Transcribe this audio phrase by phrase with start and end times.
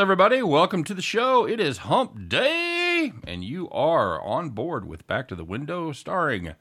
[0.00, 0.42] everybody?
[0.42, 1.46] Welcome to the show.
[1.46, 6.54] It is Hump Day, and you are on board with Back to the Window, starring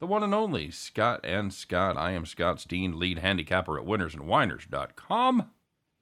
[0.00, 1.96] the one and only Scott and Scott.
[1.96, 5.50] I am Scott Steen, lead handicapper at winnersandwhiners.com.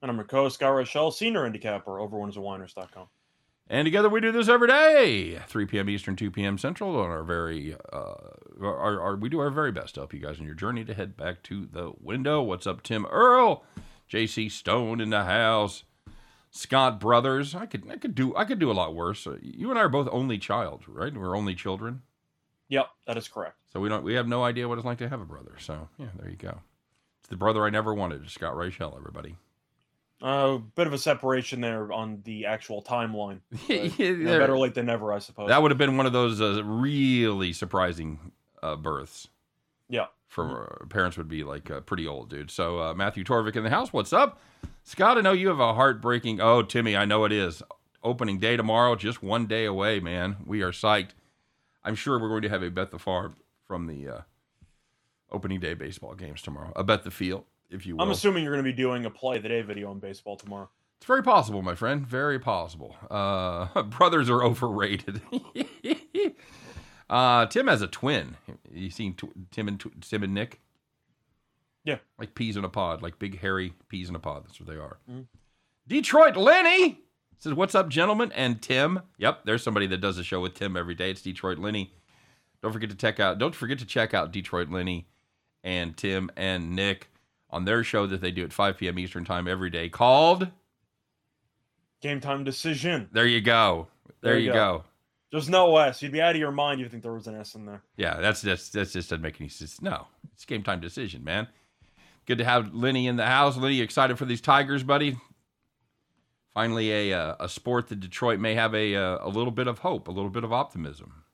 [0.01, 3.09] And I'm your co Scott Rochelle, senior handicapper over winnersandwhiners.com.
[3.69, 5.91] And together we do this every day, 3 p.m.
[5.91, 6.56] Eastern, 2 p.m.
[6.56, 8.14] Central, on our very, uh,
[8.62, 10.95] our, our, we do our very best to help you guys on your journey to
[10.95, 12.41] head back to the window.
[12.42, 13.62] What's up, Tim Earl?
[14.09, 14.48] J.C.
[14.48, 15.84] Stone in the house.
[16.51, 17.55] Scott Brothers.
[17.55, 19.27] I could, I could do, I could do a lot worse.
[19.27, 21.12] Uh, You and I are both only child, right?
[21.15, 22.02] We're only children,
[22.70, 23.56] Yep, that is correct.
[23.73, 25.53] so we don't, we have no idea what it's like to have a brother.
[25.59, 26.59] So yeah, there you go.
[27.20, 28.97] It's the brother I never wanted, Scott Reichel.
[28.97, 29.37] Everybody.
[30.20, 33.41] A uh, bit of a separation there on the actual timeline.
[33.69, 35.48] Yeah, better late than never, I suppose.
[35.48, 39.28] That would have been one of those uh, really surprising uh, births.
[39.89, 40.06] yeah.
[40.29, 42.51] For uh, parents would be like uh, pretty old, dude.
[42.51, 43.93] So uh, Matthew Torvik in the house.
[43.93, 44.39] What's up,
[44.84, 45.17] Scott?
[45.17, 46.41] I know you have a heartbreaking.
[46.41, 47.62] Oh, Timmy, I know it is.
[48.05, 50.37] Opening day tomorrow, just one day away, man.
[50.45, 51.11] We are psyched.
[51.83, 54.21] I'm sure we're going to have a bet the farm from the uh,
[55.33, 56.73] opening day baseball games tomorrow.
[56.77, 58.03] A bet the field, if you will.
[58.03, 60.69] I'm assuming you're going to be doing a play the day video on baseball tomorrow.
[60.99, 62.06] It's very possible, my friend.
[62.06, 62.97] Very possible.
[63.11, 65.23] Uh, brothers are overrated.
[67.11, 68.37] uh, Tim has a twin.
[68.73, 70.61] You seen tw- Tim and tw- Tim and Nick?
[71.84, 71.98] Yeah.
[72.19, 74.45] like peas in a pod, like big hairy peas in a pod.
[74.45, 74.98] That's what they are.
[75.11, 75.27] Mhm.
[75.87, 77.00] Detroit Lenny
[77.39, 79.00] says, "What's up, gentlemen?" And Tim.
[79.17, 81.11] Yep, there's somebody that does a show with Tim every day.
[81.11, 81.95] It's Detroit Lenny.
[82.62, 83.39] Don't forget to check out.
[83.39, 85.06] Don't forget to check out Detroit Lenny
[85.65, 87.09] and Tim and Nick
[87.48, 88.98] on their show that they do at 5 p.m.
[88.98, 90.50] Eastern time every day called.
[92.03, 93.09] Game time decision.
[93.12, 93.88] There you go.
[94.21, 94.78] There, There you you go.
[94.78, 94.84] go.
[95.31, 96.00] There's no S.
[96.03, 97.83] You'd be out of your mind if you think there was an S in there.
[97.97, 99.83] Yeah, that's just that's just doesn't make any sense.
[99.83, 101.49] No, it's game time decision, man.
[102.27, 103.56] Good to have Lenny in the house.
[103.56, 105.17] Lenny, excited for these Tigers, buddy.
[106.55, 109.81] Finally, a uh, a sport that Detroit may have a uh, a little bit of
[109.81, 111.25] hope, a little bit of optimism.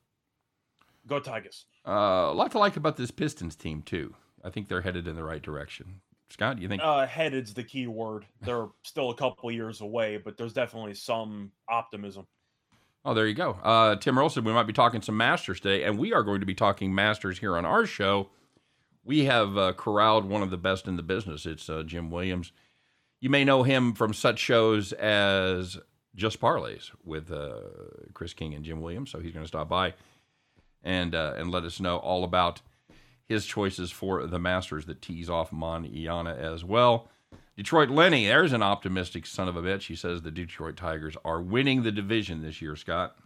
[1.07, 1.67] Go Tigers.
[1.87, 4.15] Uh, a lot to like about this Pistons team too.
[4.43, 6.01] I think they're headed in the right direction.
[6.31, 6.83] Scott, you think?
[6.83, 8.27] Uh, headed's the key word.
[8.41, 12.27] They're still a couple years away, but there's definitely some optimism.
[13.05, 13.59] Oh, there you go.
[13.63, 16.41] Uh, Tim Earl said we might be talking some Masters today, and we are going
[16.41, 18.31] to be talking Masters here on our show.
[19.05, 21.45] We have uh, corralled one of the best in the business.
[21.45, 22.53] It's uh, Jim Williams.
[23.21, 25.77] You may know him from such shows as
[26.15, 27.61] Just Parlays with uh,
[28.15, 29.11] Chris King and Jim Williams.
[29.11, 29.93] So he's going to stop by
[30.83, 32.63] and uh, and let us know all about
[33.27, 37.11] his choices for the Masters that tees off Moniana as well.
[37.57, 39.83] Detroit Lenny, there's an optimistic son of a bitch.
[39.87, 43.17] He says the Detroit Tigers are winning the division this year, Scott.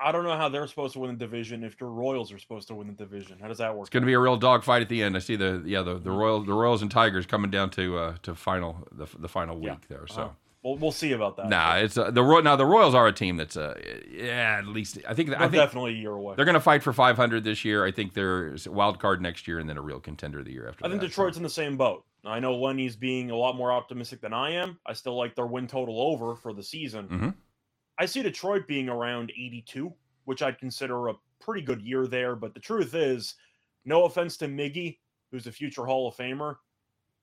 [0.00, 2.66] I don't know how they're supposed to win the division if your Royals are supposed
[2.68, 3.38] to win the division.
[3.40, 3.82] How does that work?
[3.84, 5.14] It's going to be a real dogfight at the end.
[5.14, 8.16] I see the yeah the the Royals the Royals and Tigers coming down to uh
[8.22, 9.76] to final the, the final week Yeah.
[9.88, 10.06] there.
[10.08, 10.28] So Uh,
[10.64, 11.48] We'll, we'll see about that.
[11.48, 13.74] nah, it's uh, the Roy now the Royals are a team that's uh
[14.10, 16.34] yeah at least I think They're I think definitely a year away.
[16.36, 17.84] they're going to fight for 500 this year.
[17.84, 20.68] I think they're a wild card next year and then a real contender the year
[20.68, 20.84] after.
[20.86, 21.08] I think that.
[21.08, 22.04] Detroit's in the same boat.
[22.24, 24.78] I know Lenny's being a lot more optimistic than I am.
[24.86, 27.08] I still like their win total over for the season.
[27.08, 27.34] Mhm.
[27.98, 29.92] I see Detroit being around 82,
[30.26, 32.36] which I'd consider a pretty good year there.
[32.36, 33.34] But the truth is,
[33.84, 34.98] no offense to Miggy,
[35.32, 36.56] who's a future Hall of Famer,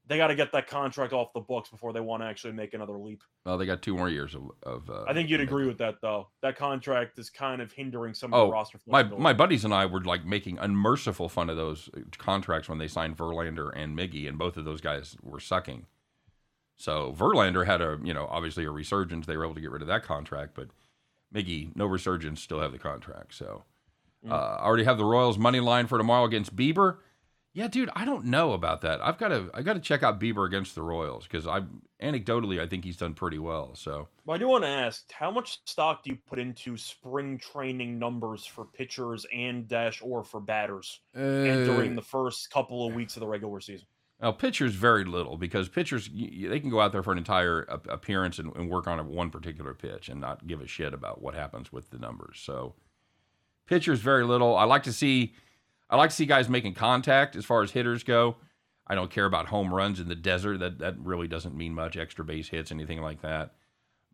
[0.09, 2.73] they got to get that contract off the books before they want to actually make
[2.73, 3.21] another leap.
[3.45, 4.41] Well, they got two more years of.
[4.63, 6.27] of uh, I think you'd agree with that, though.
[6.41, 8.79] That contract is kind of hindering some Oh, of the roster.
[8.87, 12.87] My my buddies and I were like making unmerciful fun of those contracts when they
[12.87, 15.85] signed Verlander and Miggy, and both of those guys were sucking.
[16.75, 19.25] So Verlander had a you know obviously a resurgence.
[19.27, 20.69] They were able to get rid of that contract, but
[21.33, 23.33] Miggy no resurgence, still have the contract.
[23.35, 23.63] So
[24.25, 24.31] Mm.
[24.33, 26.97] uh, I already have the Royals money line for tomorrow against Bieber.
[27.59, 29.01] Yeah, dude, I don't know about that.
[29.05, 31.63] I've got to I got to check out Bieber against the Royals because I
[32.01, 33.75] anecdotally I think he's done pretty well.
[33.75, 37.37] So Well, I do want to ask, how much stock do you put into spring
[37.37, 42.87] training numbers for pitchers and dash or for batters and uh, during the first couple
[42.87, 43.87] of weeks of the regular season?
[44.21, 48.39] Now, pitchers very little because pitchers they can go out there for an entire appearance
[48.39, 51.73] and, and work on one particular pitch and not give a shit about what happens
[51.73, 52.39] with the numbers.
[52.41, 52.75] So,
[53.65, 54.55] pitchers very little.
[54.55, 55.33] I like to see,
[55.89, 58.37] I like to see guys making contact as far as hitters go.
[58.87, 60.59] I don't care about home runs in the desert.
[60.59, 61.97] That that really doesn't mean much.
[61.97, 63.53] Extra base hits, anything like that.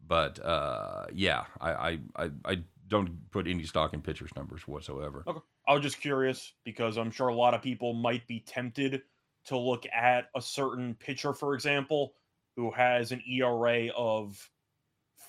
[0.06, 2.57] But uh, yeah, I, I I I
[2.88, 5.24] don't put any stock in pitchers numbers whatsoever.
[5.27, 5.39] Okay.
[5.68, 9.01] I was just curious because I'm sure a lot of people might be tempted
[9.45, 12.13] to look at a certain pitcher, for example,
[12.56, 14.50] who has an ERA of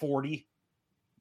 [0.00, 0.46] 40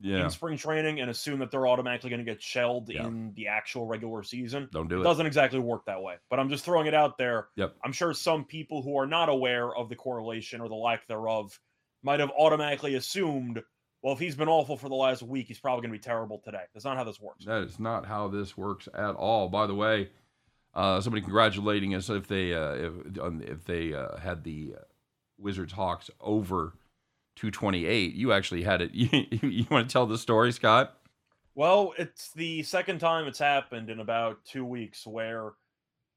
[0.02, 3.06] Yeah, in spring training and assume that they're automatically going to get shelled Yeah.
[3.08, 4.68] in the actual regular season.
[4.72, 5.04] don't do It it.
[5.04, 7.48] doesn't exactly work that way, but I'm just throwing it out there.
[7.56, 7.76] Yep.
[7.84, 11.58] I'm sure some people who are not aware of the correlation or the lack thereof
[12.04, 13.64] might have automatically assumed,
[14.02, 16.40] well, if he's been awful for the last week, he's probably going to be terrible
[16.44, 16.64] today.
[16.74, 17.46] That's not how this works.
[17.46, 19.48] That is not how this works at all.
[19.48, 20.10] By the way,
[20.74, 22.94] uh, somebody congratulating us if they uh, if,
[23.50, 24.76] if they uh, had the
[25.38, 26.74] Wizards Hawks over
[27.36, 28.14] 228.
[28.14, 28.92] You actually had it.
[28.94, 30.98] You, you want to tell the story, Scott?
[31.54, 35.54] Well, it's the second time it's happened in about two weeks where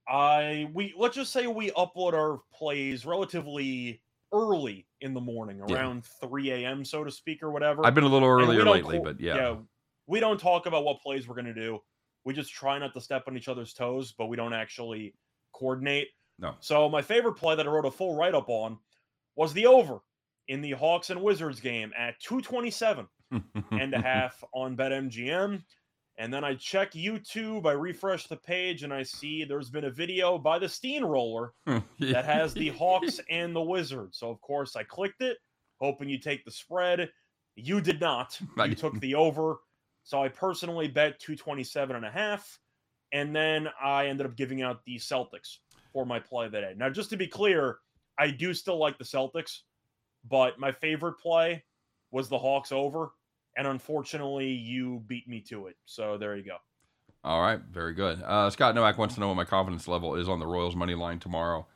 [0.09, 4.00] I we let's just say we upload our plays relatively
[4.32, 6.29] early in the morning, around yeah.
[6.29, 6.85] 3 a.m.
[6.85, 7.85] so to speak, or whatever.
[7.87, 9.37] I've been a little earlier lately, but yeah.
[9.37, 9.56] Yeah.
[10.06, 11.81] We don't talk about what plays we're gonna do.
[12.25, 15.15] We just try not to step on each other's toes, but we don't actually
[15.53, 16.09] coordinate.
[16.38, 16.55] No.
[16.61, 18.79] So my favorite play that I wrote a full write-up on
[19.37, 20.00] was the over
[20.49, 23.06] in the Hawks and Wizards game at 227
[23.71, 25.62] and a half on BetMGM.
[26.21, 29.91] And then I check YouTube, I refresh the page, and I see there's been a
[29.91, 34.19] video by the Steamroller that has the Hawks and the Wizards.
[34.19, 35.39] So, of course, I clicked it,
[35.81, 37.09] hoping you take the spread.
[37.55, 38.39] You did not.
[38.71, 39.59] You took the over.
[40.03, 42.59] So I personally bet 227 and a half.
[43.12, 45.59] And then I ended up giving out the Celtics
[45.93, 46.75] for my play that day.
[46.77, 47.79] Now, just to be clear,
[48.19, 49.61] I do still like the Celtics,
[50.25, 51.65] but my favorite play
[52.11, 53.11] was the Hawks over
[53.59, 55.76] and unfortunately, you beat me to it.
[55.85, 56.56] So there you go.
[57.25, 58.23] All right, very good.
[58.25, 60.94] Uh, Scott Nowak wants to know what my confidence level is on the Royals money
[60.94, 61.67] line tomorrow.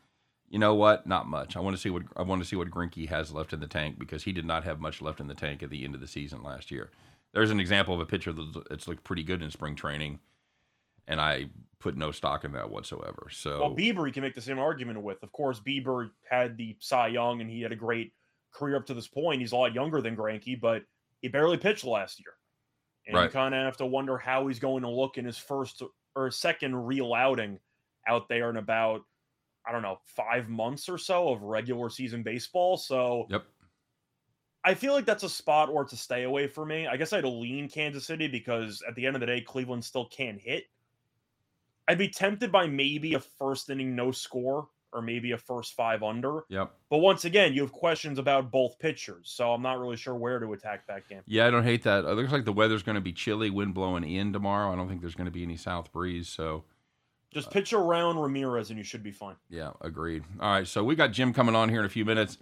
[0.48, 1.08] You know what?
[1.08, 1.56] Not much.
[1.56, 3.66] I want to see what I want to see what Greinke has left in the
[3.66, 6.00] tank because he did not have much left in the tank at the end of
[6.00, 6.90] the season last year.
[7.34, 8.32] There's an example of a pitcher
[8.70, 10.20] that's looked pretty good in spring training,
[11.08, 11.46] and I
[11.80, 13.26] put no stock in that whatsoever.
[13.32, 15.20] So, well, Bieber, you can make the same argument with.
[15.24, 18.12] Of course, Bieber had the Cy Young, and he had a great
[18.52, 19.40] career up to this point.
[19.40, 20.82] He's a lot younger than Greinke, but
[21.20, 22.34] he barely pitched last year.
[23.06, 23.24] And right.
[23.24, 25.82] you kind of have to wonder how he's going to look in his first
[26.14, 27.58] or second real outing
[28.06, 29.02] out there in about,
[29.66, 32.76] I don't know, five months or so of regular season baseball.
[32.76, 33.44] So, yep.
[34.64, 36.86] I feel like that's a spot where a stay away for me.
[36.86, 40.06] I guess I'd lean Kansas City because at the end of the day, Cleveland still
[40.06, 40.64] can't hit.
[41.88, 46.02] I'd be tempted by maybe a first inning no score or maybe a first five
[46.02, 46.44] under.
[46.48, 46.72] Yep.
[46.90, 50.38] But once again, you have questions about both pitchers, so I'm not really sure where
[50.38, 51.20] to attack that game.
[51.26, 52.04] Yeah, I don't hate that.
[52.04, 54.72] It looks like the weather's going to be chilly, wind blowing in tomorrow.
[54.72, 56.64] I don't think there's going to be any south breeze, so
[57.32, 59.36] just pitch around Ramirez and you should be fine.
[59.48, 60.24] Yeah, agreed.
[60.38, 62.38] All right, so we got Jim coming on here in a few minutes.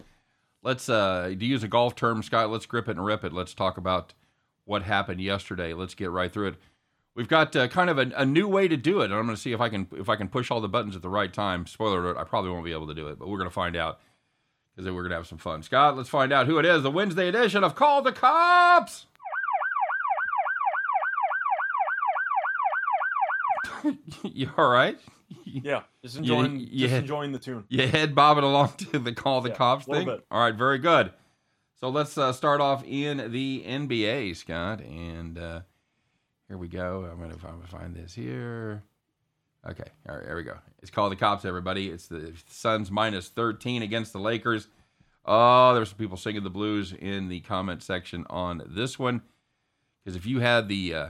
[0.62, 3.32] Let's uh to use a golf term, Scott, let's grip it and rip it.
[3.32, 4.12] Let's talk about
[4.64, 5.72] what happened yesterday.
[5.74, 6.54] Let's get right through it.
[7.14, 9.34] We've got uh, kind of a, a, new way to do it, and I'm going
[9.34, 11.32] to see if I can if I can push all the buttons at the right
[11.32, 11.66] time.
[11.66, 13.74] Spoiler alert: I probably won't be able to do it, but we're going to find
[13.74, 13.98] out
[14.70, 15.62] because then we're going to have some fun.
[15.62, 16.84] Scott, let's find out who it is.
[16.84, 19.06] The Wednesday edition of Call the Cops.
[24.22, 24.98] you all right?
[25.44, 27.64] Yeah, just enjoying, you, you just head, enjoying the tune.
[27.68, 30.06] You head bobbing along to the Call the yeah, Cops thing.
[30.06, 30.24] Bit.
[30.30, 31.12] All right, very good.
[31.80, 35.36] So let's uh, start off in the NBA, Scott, and.
[35.36, 35.60] Uh,
[36.50, 37.08] here we go.
[37.08, 38.82] I'm going to find this here.
[39.64, 40.56] Okay, all right, there we go.
[40.82, 41.88] It's called the cops, everybody.
[41.90, 44.66] It's the Suns minus 13 against the Lakers.
[45.24, 49.22] Oh, there's some people singing the blues in the comment section on this one.
[50.02, 51.06] Because if you had the uh,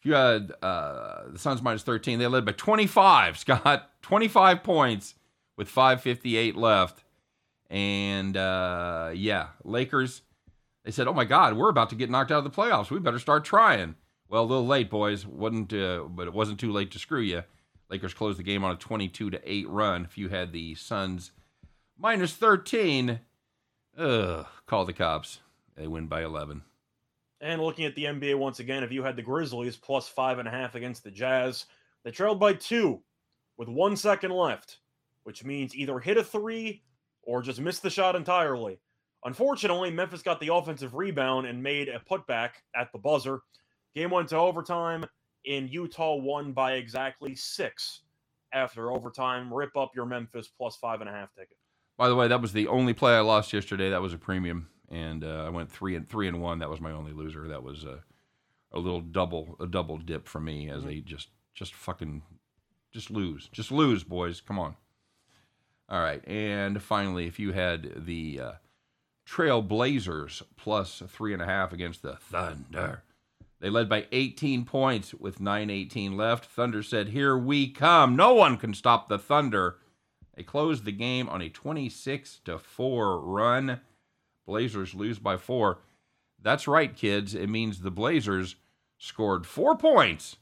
[0.00, 3.38] if you had uh, the Suns minus 13, they led by 25.
[3.38, 5.14] Scott, 25 points
[5.56, 7.04] with 5:58 left,
[7.70, 10.22] and uh, yeah, Lakers.
[10.84, 12.90] They said, "Oh my God, we're about to get knocked out of the playoffs.
[12.90, 13.94] We better start trying."
[14.32, 15.26] Well, a little late, boys.
[15.26, 17.42] wasn't uh, But it wasn't too late to screw you.
[17.90, 20.06] Lakers closed the game on a 22 to 8 run.
[20.06, 21.32] If you had the Suns
[21.98, 23.20] minus 13,
[23.98, 25.40] ugh, call the cops.
[25.76, 26.62] They win by 11.
[27.42, 30.48] And looking at the NBA once again, if you had the Grizzlies plus five and
[30.48, 31.66] a half against the Jazz,
[32.02, 33.02] they trailed by two
[33.58, 34.78] with one second left,
[35.24, 36.82] which means either hit a three
[37.22, 38.80] or just miss the shot entirely.
[39.26, 43.42] Unfortunately, Memphis got the offensive rebound and made a putback at the buzzer.
[43.94, 45.04] Game went to overtime,
[45.46, 48.02] and Utah won by exactly six
[48.52, 49.52] after overtime.
[49.52, 51.56] Rip up your Memphis plus five and a half ticket.
[51.98, 53.90] By the way, that was the only play I lost yesterday.
[53.90, 56.58] That was a premium, and uh, I went three and three and one.
[56.58, 57.48] That was my only loser.
[57.48, 58.02] That was a,
[58.72, 60.88] a little double a double dip for me as mm-hmm.
[60.88, 62.22] they just just fucking
[62.92, 64.40] just lose, just lose, boys.
[64.40, 64.76] Come on.
[65.88, 68.52] All right, and finally, if you had the uh,
[69.26, 73.02] Trail Blazers plus three and a half against the Thunder,
[73.62, 76.46] they led by 18 points with 9:18 left.
[76.46, 78.16] Thunder said, "Here we come.
[78.16, 79.78] No one can stop the Thunder."
[80.34, 83.80] They closed the game on a 26 to 4 run.
[84.46, 85.80] Blazers lose by 4.
[86.40, 87.36] That's right, kids.
[87.36, 88.56] It means the Blazers
[88.98, 90.38] scored 4 points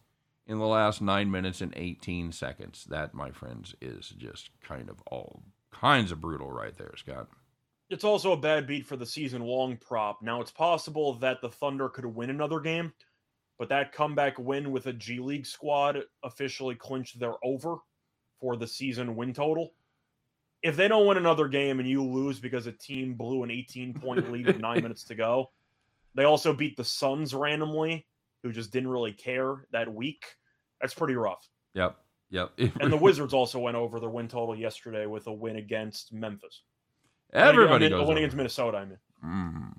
[0.47, 2.85] in the last 9 minutes and 18 seconds.
[2.85, 7.29] That, my friends, is just kind of all kinds of brutal right there, Scott.
[7.91, 10.23] It's also a bad beat for the season long prop.
[10.23, 12.95] Now, it's possible that the Thunder could win another game,
[13.61, 17.77] but that comeback win with a G League squad officially clinched their over
[18.41, 19.75] for the season win total.
[20.63, 23.93] If they don't win another game and you lose because a team blew an 18
[23.93, 25.51] point lead with nine minutes to go,
[26.15, 28.07] they also beat the Suns randomly,
[28.43, 30.25] who just didn't really care that week.
[30.81, 31.47] That's pretty rough.
[31.75, 31.97] Yep.
[32.31, 32.53] Yep.
[32.81, 36.63] And the Wizards also went over their win total yesterday with a win against Memphis.
[37.35, 38.19] Everybody I mean, goes a win over.
[38.21, 38.79] against Minnesota.
[38.79, 39.73] I mean, Mm,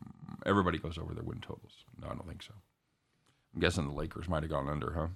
[0.46, 1.84] everybody goes over their win totals.
[2.00, 2.54] No, I don't think so.
[3.54, 5.08] I'm guessing the Lakers might have gone under, huh?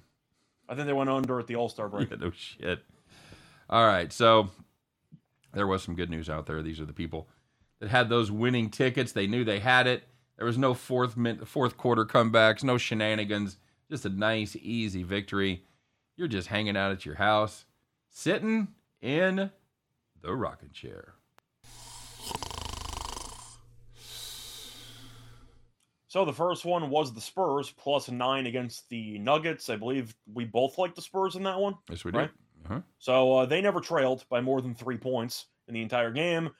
[0.67, 2.09] I think they went under at the All Star break.
[2.09, 2.83] Yeah, no shit.
[3.69, 4.49] All right, so
[5.53, 6.61] there was some good news out there.
[6.61, 7.27] These are the people
[7.79, 9.11] that had those winning tickets.
[9.11, 10.03] They knew they had it.
[10.37, 13.57] There was no fourth min- fourth quarter comebacks, no shenanigans.
[13.89, 15.63] Just a nice, easy victory.
[16.17, 17.65] You're just hanging out at your house,
[18.09, 18.69] sitting
[19.01, 19.51] in
[20.21, 21.13] the rocking chair.
[26.15, 29.69] So the first one was the Spurs plus nine against the Nuggets.
[29.69, 31.75] I believe we both like the Spurs in that one.
[31.89, 32.17] Yes, we did.
[32.17, 32.29] Right.
[32.63, 32.79] Uh-huh.
[32.99, 36.51] So uh, they never trailed by more than three points in the entire game,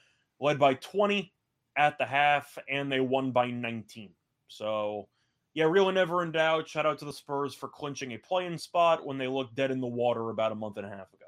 [0.41, 1.31] led by 20
[1.77, 4.09] at the half, and they won by 19.
[4.49, 5.07] So,
[5.53, 6.67] yeah, really never in doubt.
[6.67, 9.79] Shout out to the Spurs for clinching a play-in spot when they looked dead in
[9.79, 11.27] the water about a month and a half ago.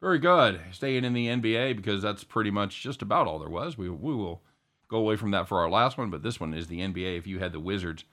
[0.00, 0.60] Very good.
[0.70, 3.76] Staying in the NBA because that's pretty much just about all there was.
[3.76, 4.44] We we will
[4.94, 7.18] go away from that for our last one, but this one is the NBA.
[7.18, 8.04] If you had the Wizards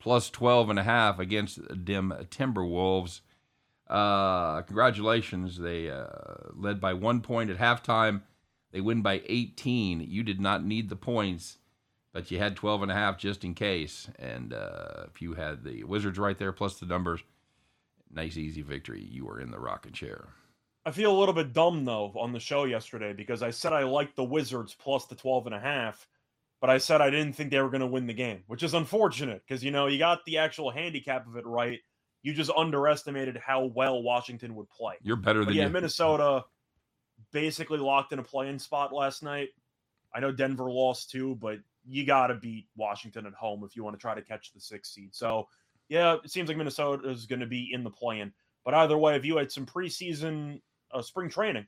[0.00, 3.20] plus 12 and a half against dim Timberwolves,
[3.88, 5.58] uh, congratulations.
[5.58, 6.06] They uh,
[6.52, 8.22] led by one point at halftime.
[8.72, 10.00] They win by 18.
[10.00, 11.58] You did not need the points,
[12.12, 14.08] but you had 12 and a half just in case.
[14.18, 17.20] And uh, if you had the Wizards right there plus the numbers,
[18.12, 19.00] nice easy victory.
[19.00, 20.26] You were in the rocking chair.
[20.84, 23.84] I feel a little bit dumb though on the show yesterday because I said I
[23.84, 26.08] liked the Wizards plus the 12 and a half,
[26.60, 28.74] but I said I didn't think they were going to win the game, which is
[28.74, 31.80] unfortunate because you know, you got the actual handicap of it right.
[32.22, 34.94] You just underestimated how well Washington would play.
[35.02, 35.70] You're better But than yeah, you.
[35.70, 36.44] Minnesota
[37.32, 39.50] basically locked in a play-in spot last night.
[40.14, 43.84] I know Denver lost too, but you got to beat Washington at home if you
[43.84, 45.14] want to try to catch the sixth seed.
[45.14, 45.46] So,
[45.88, 48.32] yeah, it seems like Minnesota is going to be in the play-in.
[48.64, 50.60] But either way, if you had some preseason
[50.92, 51.66] uh, spring training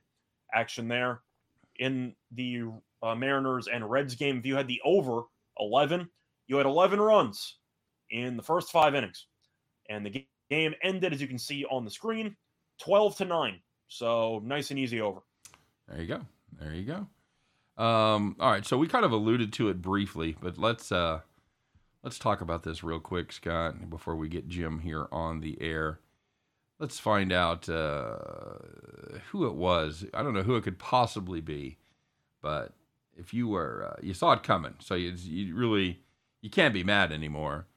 [0.53, 1.21] action there
[1.77, 2.65] in the
[3.01, 5.23] uh, Mariners and Reds game, if you had the over
[5.59, 6.09] 11,
[6.47, 7.57] you had 11 runs
[8.09, 9.27] in the first five innings.
[9.89, 12.35] And the game ended, as you can see on the screen,
[12.79, 13.59] 12 to 9.
[13.87, 15.19] So nice and easy over.
[15.87, 16.21] There you go.
[16.59, 17.07] There you go.
[17.83, 21.21] Um, all right, so we kind of alluded to it briefly, but let's uh,
[22.03, 25.99] let's talk about this real quick, Scott, before we get Jim here on the air.
[26.77, 28.17] Let's find out uh,
[29.31, 30.05] who it was.
[30.13, 31.77] I don't know who it could possibly be,
[32.41, 32.73] but
[33.19, 35.99] if you were, uh, you saw it coming, so you, you really
[36.41, 37.67] you can't be mad anymore.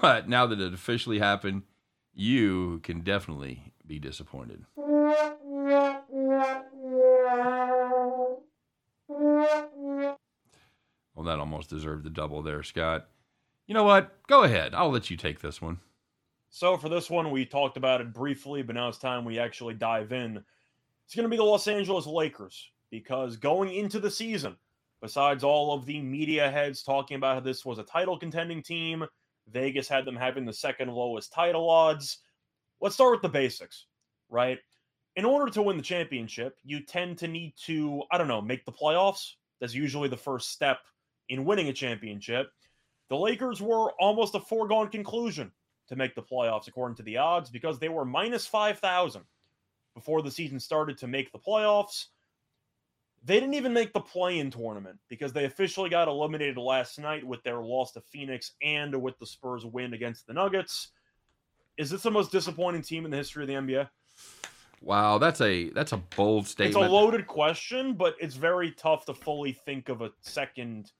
[0.00, 1.64] But now that it officially happened,
[2.14, 4.64] you can definitely be disappointed.
[11.14, 13.08] Well, that almost deserved the double there, Scott.
[13.66, 14.26] You know what?
[14.26, 14.74] Go ahead.
[14.74, 15.80] I'll let you take this one.
[16.48, 19.74] So for this one, we talked about it briefly, but now it's time we actually
[19.74, 20.42] dive in.
[21.04, 24.56] It's going to be the Los Angeles Lakers because going into the season,
[25.04, 29.04] besides all of the media heads talking about how this was a title contending team,
[29.48, 32.20] Vegas had them having the second lowest title odds.
[32.80, 33.84] Let's start with the basics,
[34.30, 34.58] right?
[35.16, 38.64] In order to win the championship, you tend to need to, I don't know, make
[38.64, 39.32] the playoffs.
[39.60, 40.78] That's usually the first step
[41.28, 42.50] in winning a championship.
[43.10, 45.52] The Lakers were almost a foregone conclusion
[45.88, 49.20] to make the playoffs according to the odds because they were minus 5,000
[49.94, 52.06] before the season started to make the playoffs.
[53.26, 57.24] They didn't even make the play in tournament because they officially got eliminated last night
[57.26, 60.88] with their loss to Phoenix and with the Spurs win against the Nuggets.
[61.78, 63.88] Is this the most disappointing team in the history of the NBA?
[64.82, 66.76] Wow, that's a that's a bold statement.
[66.76, 70.92] It's a loaded question, but it's very tough to fully think of a second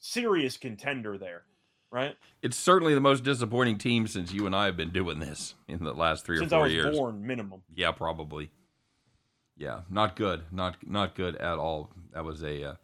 [0.00, 1.44] serious contender there,
[1.92, 2.16] right?
[2.42, 5.82] it's certainly the most disappointing team since you and I have been doing this in
[5.82, 6.96] the last three Since or I four was years.
[6.96, 7.62] born, minimum.
[7.74, 8.50] Yeah, probably.
[9.56, 10.44] Yeah, not good.
[10.52, 11.90] Not not good at all.
[12.12, 12.74] That was a uh,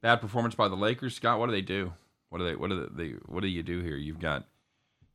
[0.00, 1.16] bad performance by the Lakers.
[1.16, 1.92] Scott, what do they do?
[2.28, 2.54] What do they?
[2.54, 3.08] What do they?
[3.26, 3.96] What do you do here?
[3.96, 4.46] You've got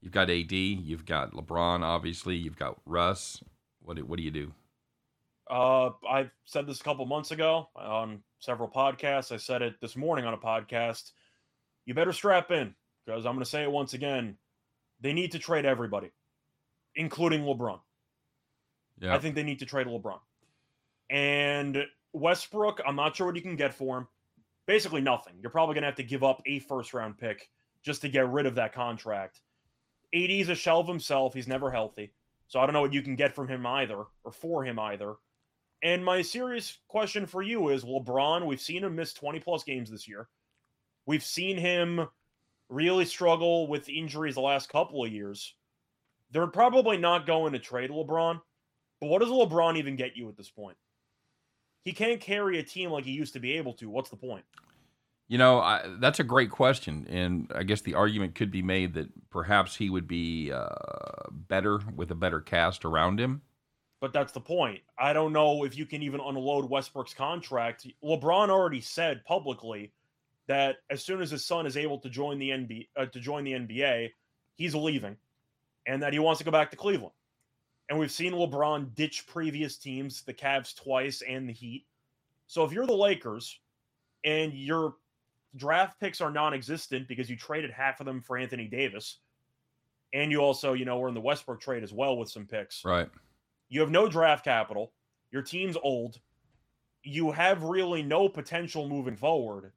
[0.02, 0.52] you've got AD.
[0.52, 1.82] You've got LeBron.
[1.82, 3.42] Obviously, you've got Russ.
[3.84, 4.52] What do, what do you do?
[5.50, 9.32] Uh, I said this a couple months ago on several podcasts.
[9.32, 11.12] I said it this morning on a podcast.
[11.86, 12.74] You better strap in
[13.06, 14.38] because I'm going to say it once again.
[15.02, 16.12] They need to trade everybody,
[16.96, 17.80] including LeBron.
[19.00, 20.20] Yeah, I think they need to trade LeBron.
[21.12, 24.08] And Westbrook, I'm not sure what you can get for him.
[24.66, 25.34] basically nothing.
[25.42, 27.50] You're probably going to have to give up a first round pick
[27.84, 29.42] just to get rid of that contract.
[30.14, 31.34] AD is a shell of himself.
[31.34, 32.14] He's never healthy.
[32.48, 35.16] So I don't know what you can get from him either or for him either.
[35.84, 39.90] And my serious question for you is LeBron, we've seen him miss 20 plus games
[39.90, 40.30] this year.
[41.06, 42.08] We've seen him
[42.70, 45.56] really struggle with injuries the last couple of years.
[46.32, 48.40] They're probably not going to trade LeBron,
[49.00, 50.78] but what does LeBron even get you at this point?
[51.84, 53.90] He can't carry a team like he used to be able to.
[53.90, 54.46] What's the point?
[55.28, 58.96] You know, I, that's a great question, and I guess the argument could be made
[58.96, 60.68] that perhaps he would be uh,
[61.32, 63.42] better with a better cast around him.
[64.02, 64.82] But that's the point.
[65.00, 67.88] I don't know if you can even unload Westbrook's contract.
[68.04, 69.94] LeBron already said publicly
[70.48, 73.44] that as soon as his son is able to join the NBA, uh, to join
[73.44, 74.10] the NBA,
[74.56, 75.16] he's leaving,
[75.86, 77.14] and that he wants to go back to Cleveland.
[77.92, 81.86] And we've seen LeBron ditch previous teams, the Cavs twice and the Heat.
[82.48, 83.60] So if you're the Lakers
[84.24, 84.96] and your
[85.58, 89.18] draft picks are non-existent because you traded half of them for Anthony Davis,
[90.14, 92.86] and you also, you know, were in the Westbrook trade as well with some picks.
[92.86, 93.10] Right.
[93.68, 94.94] You have no draft capital.
[95.32, 96.18] Your team's old.
[97.04, 99.74] You have really no potential moving forward.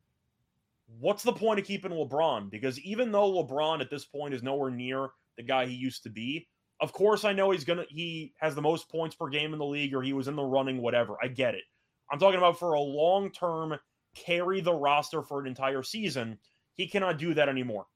[1.00, 2.48] What's the point of keeping LeBron?
[2.48, 6.10] Because even though LeBron at this point is nowhere near the guy he used to
[6.10, 6.46] be,
[6.80, 9.64] of course, I know he's gonna he has the most points per game in the
[9.64, 11.16] league, or he was in the running, whatever.
[11.22, 11.64] I get it.
[12.10, 13.78] I'm talking about for a long term
[14.14, 16.38] carry the roster for an entire season.
[16.76, 17.86] He cannot do that anymore.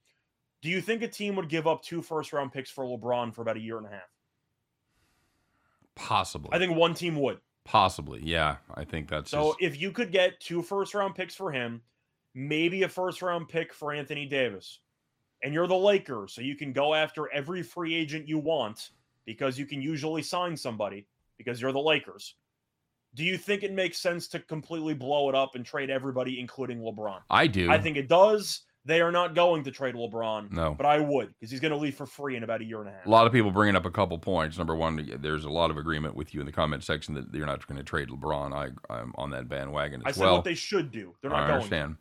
[0.62, 3.42] Do you think a team would give up two first round picks for LeBron for
[3.42, 4.08] about a year and a half?
[5.94, 6.50] Possibly.
[6.52, 7.38] I think one team would.
[7.64, 8.20] Possibly.
[8.24, 8.56] Yeah.
[8.74, 11.82] I think that's So just- if you could get two first round picks for him,
[12.34, 14.80] maybe a first round pick for Anthony Davis,
[15.42, 18.90] and you're the Lakers, so you can go after every free agent you want
[19.24, 22.34] because you can usually sign somebody because you're the Lakers.
[23.14, 26.78] Do you think it makes sense to completely blow it up and trade everybody, including
[26.78, 27.20] LeBron?
[27.30, 27.70] I do.
[27.70, 28.62] I think it does.
[28.84, 30.74] They are not going to trade LeBron, no.
[30.74, 32.88] but I would because he's going to leave for free in about a year and
[32.88, 33.06] a half.
[33.06, 34.56] A lot of people bringing up a couple points.
[34.56, 37.44] Number one, there's a lot of agreement with you in the comment section that you're
[37.44, 38.54] not going to trade LeBron.
[38.54, 40.36] I, I'm on that bandwagon as I said well.
[40.36, 41.14] what they should do.
[41.20, 41.70] They're I not going.
[41.70, 41.96] to.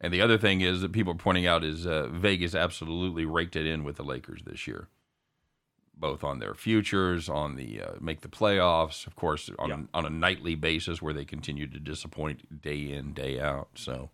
[0.00, 3.56] And the other thing is that people are pointing out is uh, Vegas absolutely raked
[3.56, 4.88] it in with the Lakers this year,
[5.96, 9.82] both on their futures, on the uh, make the playoffs, of course, on Yeah.
[9.94, 13.68] on a nightly basis where they continue to disappoint day in day out.
[13.74, 14.10] So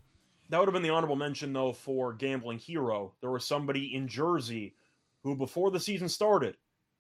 [0.51, 3.15] That would have been the honorable mention, though, for Gambling Hero.
[3.21, 4.77] There was somebody in Jersey
[5.25, 6.57] who, before the season started,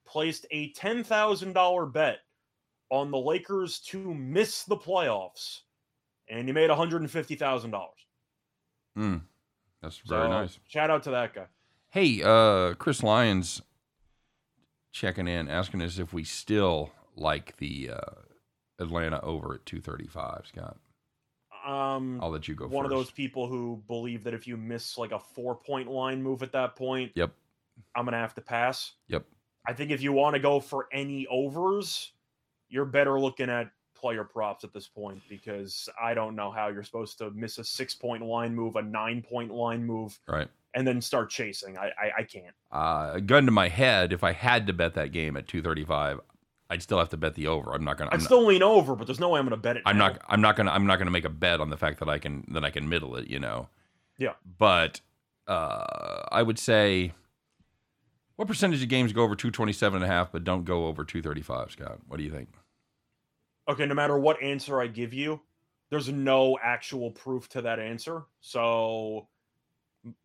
[0.07, 2.19] placed a $10,000 bet
[2.91, 5.61] on the Lakers to miss the playoffs,
[6.29, 7.89] and he made $150,000.
[8.97, 9.21] Mm,
[9.83, 10.59] that's very So, nice.
[10.69, 11.47] Shout out to that guy.
[11.91, 13.63] Hey, uh, Chris Lyons
[14.93, 18.21] checking in, asking us if we still like the uh,
[18.79, 20.77] Atlanta over at 235, Scott.
[21.67, 22.93] Um, I'll let you go one first.
[22.93, 26.43] of those people who believe that if you miss like a four point line move
[26.43, 27.31] at that point, Yep.
[27.95, 28.93] I'm gonna have to pass.
[29.09, 29.25] Yep.
[29.67, 32.11] I think if you want to go for any overs,
[32.69, 33.71] you're better looking at
[34.03, 37.65] player props at this point because I don't know how you're supposed to miss a
[37.65, 40.49] six point line move, a nine point line move, Right.
[40.75, 41.79] and then start chasing.
[41.79, 42.55] I I, I can't.
[42.73, 46.21] Uh, a gun to my head, if I had to bet that game at 235,
[46.69, 47.73] I'd still have to bet the over.
[47.73, 48.11] I'm not gonna.
[48.11, 49.83] I'm I'd not, still lean over, but there's no way I'm gonna bet it.
[49.87, 50.09] I'm now.
[50.09, 50.23] not.
[50.29, 50.73] I'm not gonna.
[50.73, 52.89] I'm not gonna make a bet on the fact that I can that I can
[52.89, 53.29] middle it.
[53.29, 53.69] You know.
[54.19, 54.33] Yeah.
[54.59, 55.01] But
[55.47, 57.13] uh, I would say,
[58.37, 61.73] what percentage of games go over 227 and a half, but don't go over 235?
[61.73, 62.49] Scott, what do you think?
[63.69, 65.41] Okay, no matter what answer I give you,
[65.91, 68.25] there's no actual proof to that answer.
[68.41, 69.29] So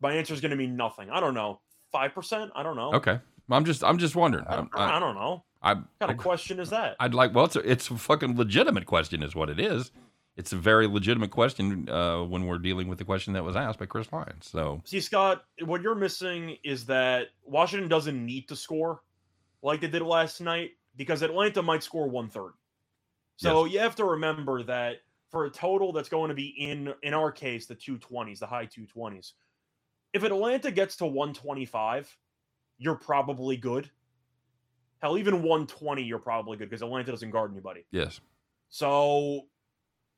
[0.01, 1.09] my answer is gonna be nothing.
[1.09, 1.61] I don't know.
[1.91, 2.51] Five percent?
[2.55, 2.93] I don't know.
[2.93, 3.19] Okay.
[3.49, 3.83] I'm just.
[3.83, 4.45] I'm just wondering.
[4.47, 5.43] I, I I, don't know.
[5.61, 6.95] I, What kind of question is that?
[6.99, 7.33] I'd like.
[7.33, 9.91] Well, it's a, it's a fucking legitimate question, is what it is.
[10.35, 13.79] It's a very legitimate question uh, when we're dealing with the question that was asked
[13.79, 14.47] by Chris Lyons.
[14.47, 19.01] So See, Scott, what you're missing is that Washington doesn't need to score
[19.63, 22.53] like they did last night because Atlanta might score 130.
[23.37, 24.97] So you have to remember that
[25.31, 28.65] for a total that's going to be in in our case the 220s, the high
[28.65, 29.33] 220s.
[30.13, 32.17] If Atlanta gets to 125,
[32.77, 33.89] you're probably good.
[34.99, 37.85] Hell, even 120, you're probably good because Atlanta doesn't guard anybody.
[37.91, 38.19] yes,
[38.69, 39.41] So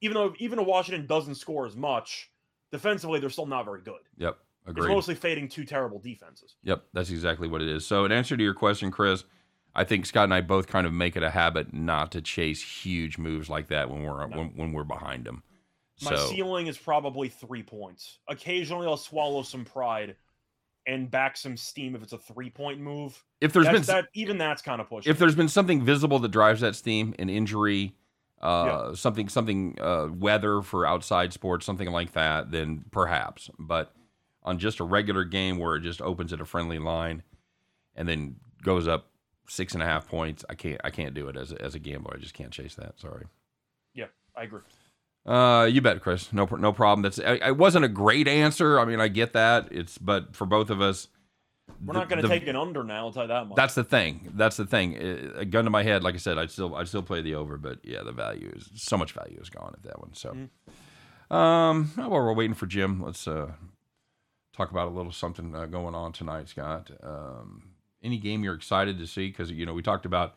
[0.01, 2.31] even though even if Washington doesn't score as much,
[2.71, 3.99] defensively they're still not very good.
[4.17, 4.79] yep, Agree.
[4.81, 4.95] It's agreed.
[4.95, 6.55] mostly fading two terrible defenses.
[6.63, 7.85] Yep, that's exactly what it is.
[7.85, 9.25] So, in answer to your question, Chris,
[9.79, 12.61] I think Scott and I both kind of make it a habit not to chase
[12.61, 14.37] huge moves like that when we're No.
[14.37, 15.41] when, when we're behind them.
[16.03, 18.19] My So, ceiling is probably three points.
[18.27, 20.17] Occasionally, I'll swallow some pride
[20.85, 23.23] and back some steam if it's a three point move.
[23.39, 25.09] if there's That's, been that even that's kind of pushing.
[25.09, 27.95] if there's been something visible that drives that steam, an injury,
[28.41, 33.49] uh, something something uh, weather for outside sports, something like that, then perhaps.
[33.57, 33.93] But
[34.43, 37.23] on just a regular game where it just opens at a friendly line
[37.95, 39.05] and then goes up
[39.49, 41.79] six and a half points, I can't I can't do it as a, as a
[41.79, 42.15] gambler.
[42.15, 42.99] I just can't chase that.
[42.99, 43.25] Sorry.
[43.93, 44.61] Yeah, I agree.
[45.25, 46.31] Uh, you bet, Chris.
[46.31, 47.03] No, no problem.
[47.03, 47.19] That's.
[47.19, 48.79] It wasn't a great answer.
[48.79, 49.67] I mean, I get that.
[49.71, 51.07] It's, but for both of us,
[51.85, 53.07] we're the, not going to take an under now.
[53.07, 53.55] I'll tell you that much.
[53.55, 54.31] That's the thing.
[54.35, 54.95] That's the thing.
[55.35, 57.57] A gun to my head, like I said, I'd still, I'd still play the over,
[57.57, 60.13] but yeah, the value is so much value is gone at that one.
[60.13, 61.35] So, mm-hmm.
[61.35, 63.51] um, while we're waiting for Jim, let's uh
[64.53, 66.91] talk about a little something uh, going on tonight, Scott.
[67.01, 67.68] Um,
[68.03, 69.27] any game you're excited to see?
[69.27, 70.35] Because you know we talked about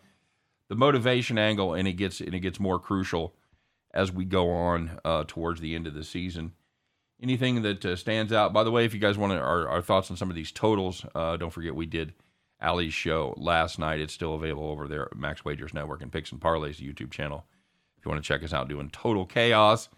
[0.69, 3.35] the motivation angle, and it gets and it gets more crucial
[3.95, 6.53] as we go on uh, towards the end of the season.
[7.23, 8.53] Anything that uh, stands out?
[8.53, 11.05] By the way, if you guys want our, our thoughts on some of these totals,
[11.15, 12.15] uh, don't forget we did
[12.61, 14.01] Ali's show last night.
[14.01, 17.45] It's still available over there at Max Wagers Network and Picks and Parlays YouTube channel.
[17.99, 19.89] If you want to check us out doing total chaos.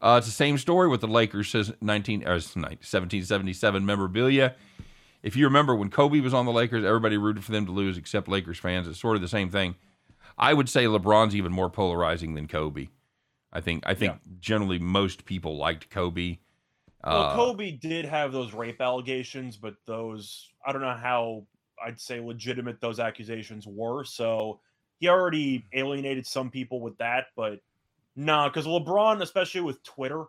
[0.00, 4.54] Uh, it's the same story with the Lakers since 19, or 1777 memorabilia.
[5.22, 7.98] If you remember when Kobe was on the Lakers, everybody rooted for them to lose
[7.98, 8.86] except Lakers fans.
[8.86, 9.74] It's sort of the same thing.
[10.36, 12.88] I would say LeBron's even more polarizing than Kobe.
[13.52, 14.32] I think I think yeah.
[14.40, 16.38] generally most people liked Kobe.
[17.04, 21.46] Well, uh, Kobe did have those rape allegations, but those I don't know how
[21.84, 24.04] I'd say legitimate those accusations were.
[24.04, 24.60] So
[24.98, 27.60] he already alienated some people with that, but
[28.16, 30.24] no, nah, because LeBron, especially with Twitter,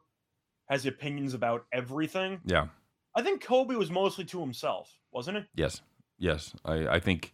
[0.69, 2.39] has opinions about everything.
[2.45, 2.67] Yeah.
[3.15, 5.45] I think Kobe was mostly to himself, wasn't it?
[5.56, 5.82] Yes.
[6.17, 6.54] Yes.
[6.65, 7.34] I, I think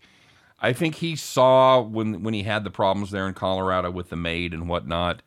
[0.60, 4.16] I think he saw when when he had the problems there in Colorado with the
[4.16, 5.22] maid and whatnot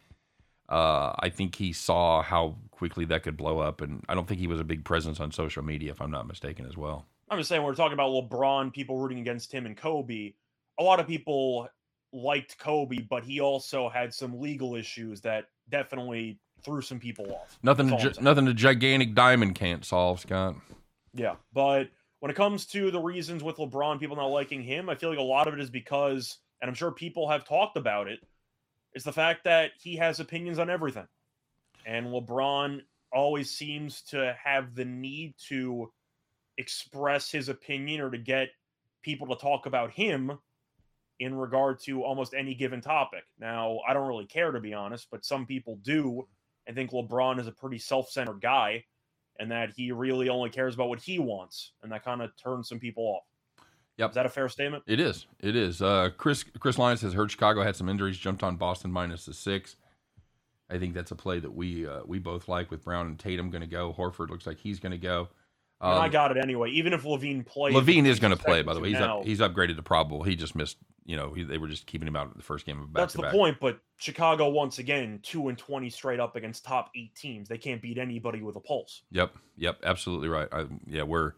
[0.68, 4.40] uh, I think he saw how quickly that could blow up, and I don't think
[4.40, 7.06] he was a big presence on social media, if I'm not mistaken, as well.
[7.30, 10.34] I'm just saying, we're talking about LeBron, people rooting against him and Kobe.
[10.78, 11.68] A lot of people
[12.12, 17.58] liked Kobe, but he also had some legal issues that definitely threw some people off.
[17.62, 20.56] Nothing, gi- nothing a gigantic diamond can't solve, Scott.
[21.14, 21.88] Yeah, but
[22.20, 25.18] when it comes to the reasons with LeBron, people not liking him, I feel like
[25.18, 28.20] a lot of it is because, and I'm sure people have talked about it
[28.94, 31.06] is the fact that he has opinions on everything.
[31.86, 32.80] And LeBron
[33.12, 35.90] always seems to have the need to
[36.58, 38.48] express his opinion or to get
[39.02, 40.38] people to talk about him
[41.20, 43.24] in regard to almost any given topic.
[43.38, 46.26] Now, I don't really care to be honest, but some people do.
[46.68, 48.84] I think LeBron is a pretty self centered guy
[49.38, 51.72] and that he really only cares about what he wants.
[51.82, 53.22] And that kind of turns some people off.
[53.96, 54.10] Yep.
[54.10, 54.84] Is that a fair statement?
[54.86, 55.26] It is.
[55.40, 55.82] It is.
[55.82, 59.34] Uh, Chris Chris Lyons has heard Chicago had some injuries, jumped on Boston minus the
[59.34, 59.76] six.
[60.70, 63.50] I think that's a play that we uh, we both like with Brown and Tatum
[63.50, 63.92] going to go.
[63.92, 65.28] Horford looks like he's going to go.
[65.80, 66.70] Um, I got it anyway.
[66.70, 68.62] Even if LaVine plays, LaVine is going to play.
[68.62, 70.22] By the way, he's up, he's upgraded to probable.
[70.22, 70.76] He just missed.
[71.04, 73.02] You know, he, they were just keeping him out the first game of back.
[73.02, 73.58] That's the point.
[73.60, 77.48] But Chicago once again two and twenty straight up against top eight teams.
[77.48, 79.02] They can't beat anybody with a pulse.
[79.12, 79.34] Yep.
[79.56, 79.78] Yep.
[79.84, 80.48] Absolutely right.
[80.52, 81.32] I, yeah, we're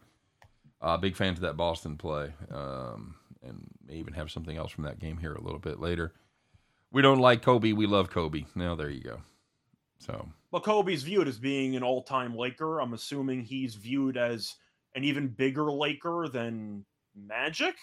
[0.81, 2.33] uh, big fans of that Boston play.
[2.51, 6.13] Um, and may even have something else from that game here a little bit later.
[6.91, 7.71] We don't like Kobe.
[7.71, 8.45] We love Kobe.
[8.55, 9.21] Now there you go.
[10.01, 12.79] So, well, Kobe's viewed as being an all-time Laker.
[12.79, 14.55] I'm assuming he's viewed as
[14.95, 16.83] an even bigger Laker than
[17.15, 17.75] Magic.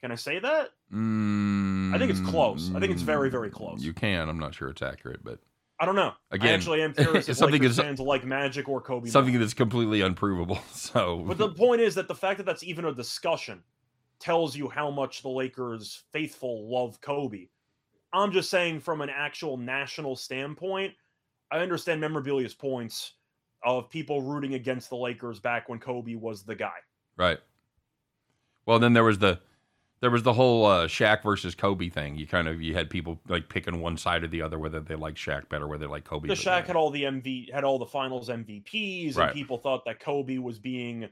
[0.00, 0.70] Can I say that?
[0.92, 2.70] Mm, I think it's close.
[2.74, 3.82] I think it's very, very close.
[3.82, 4.28] You can.
[4.28, 5.38] I'm not sure it's accurate, but
[5.78, 6.12] I don't know.
[6.30, 9.10] Again, I actually am curious if something Lakers fans like Magic or Kobe.
[9.10, 10.58] Something that's completely unprovable.
[10.72, 13.62] So, but the point is that the fact that that's even a discussion
[14.18, 17.48] tells you how much the Lakers faithful love Kobe.
[18.12, 20.94] I'm just saying from an actual national standpoint,
[21.52, 23.12] I understand memorabilia's points
[23.64, 26.72] of people rooting against the Lakers back when Kobe was the guy.
[27.16, 27.38] Right.
[28.66, 29.38] Well, then there was the
[30.00, 32.16] there was the whole uh, Shaq versus Kobe thing.
[32.16, 34.96] You kind of you had people like picking one side or the other, whether they
[34.96, 36.26] like Shaq better, whether they like Kobe.
[36.26, 39.26] The Shaq had all the MV had all the Finals MVPs, right.
[39.26, 41.08] and people thought that Kobe was being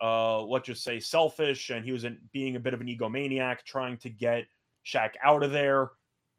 [0.00, 3.64] uh, let's just say selfish, and he was in, being a bit of an egomaniac,
[3.64, 4.46] trying to get
[4.86, 5.90] Shaq out of there.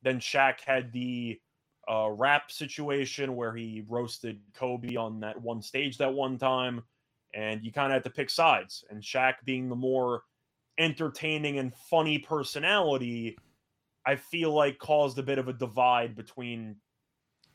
[0.02, 1.40] Then Shaq had the
[1.90, 6.84] uh, rap situation where he roasted Kobe on that one stage that one time,
[7.34, 8.84] and you kind of had to pick sides.
[8.90, 10.24] And Shaq being the more
[10.78, 13.38] entertaining and funny personality,
[14.06, 16.76] I feel like caused a bit of a divide between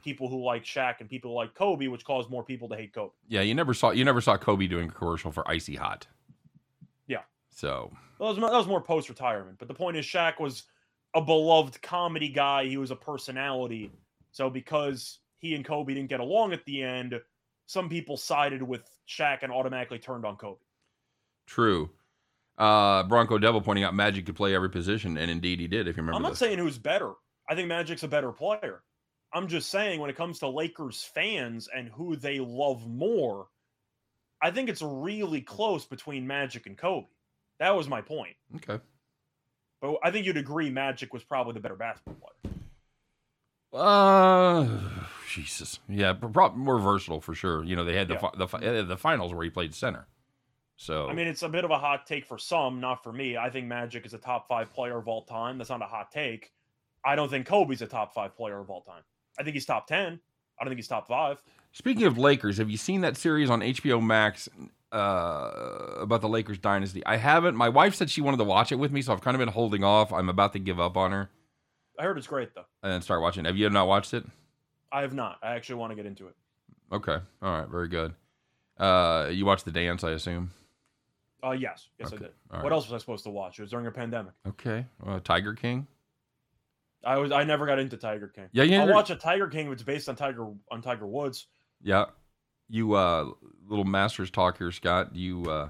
[0.02, 2.92] people who like Shaq and people who like Kobe, which caused more people to hate
[2.92, 3.12] Kobe.
[3.28, 6.06] Yeah, you never saw you never saw Kobe doing a commercial for Icy Hot.
[7.06, 7.22] Yeah.
[7.50, 9.58] So that was, that was more post retirement.
[9.58, 10.64] But the point is, Shaq was
[11.14, 12.66] a beloved comedy guy.
[12.66, 13.90] He was a personality.
[14.36, 17.18] So because he and Kobe didn't get along at the end,
[17.64, 20.60] some people sided with Shaq and automatically turned on Kobe.
[21.46, 21.88] True.
[22.58, 25.88] Uh, Bronco Devil pointing out Magic could play every position, and indeed he did.
[25.88, 26.40] If you remember, I'm not this.
[26.40, 27.12] saying who's better.
[27.48, 28.82] I think Magic's a better player.
[29.32, 33.46] I'm just saying when it comes to Lakers fans and who they love more,
[34.42, 37.06] I think it's really close between Magic and Kobe.
[37.58, 38.36] That was my point.
[38.56, 38.82] Okay.
[39.80, 42.52] But I think you'd agree Magic was probably the better basketball player.
[43.76, 44.66] Uh,
[45.28, 45.78] Jesus.
[45.88, 47.62] Yeah, probably more versatile for sure.
[47.64, 48.30] You know, they had the Yeah.
[48.36, 50.06] the fi- the finals where he played center.
[50.76, 53.36] So I mean, it's a bit of a hot take for some, not for me.
[53.36, 55.58] I think Magic is a top five player of all time.
[55.58, 56.52] That's not a hot take.
[57.04, 59.02] I don't think Kobe's a top five player of all time.
[59.38, 60.20] I think he's top 10.
[60.58, 61.42] I don't think he's top five.
[61.72, 64.48] Speaking of Lakers, have you seen that series on HBO Max
[64.92, 65.50] uh,
[66.00, 67.04] about the Lakers dynasty?
[67.06, 67.54] I haven't.
[67.54, 69.48] My wife said she wanted to watch it with me, so I've kind of been
[69.52, 70.12] holding off.
[70.12, 71.30] I'm about to give up on her
[71.98, 72.64] I heard it's great, though.
[72.82, 73.44] and then start watching.
[73.44, 74.24] Have you not watched it?
[74.92, 75.38] I have not.
[75.42, 76.34] I actually want to get into it.
[76.92, 77.18] Okay.
[77.42, 77.68] All right.
[77.68, 78.14] Very good.
[78.78, 80.50] Uh, you watched the dance, I assume.
[81.44, 81.88] Uh, yes.
[81.98, 82.30] Yes, Okay, I did.
[82.50, 82.72] all What right.
[82.72, 83.58] else was I supposed to watch?
[83.58, 84.32] It was during a pandemic.
[84.46, 84.86] Okay.
[85.04, 85.86] Uh, Tiger King.
[87.04, 88.48] I was I never got into Tiger King.
[88.52, 88.82] Yeah, yeah.
[88.82, 91.46] I'll watch a Tiger King if it's based on Tiger on Tiger Woods.
[91.82, 92.06] Yeah.
[92.68, 93.30] You uh
[93.68, 95.12] little masters talk here, Scott.
[95.12, 95.68] Do you uh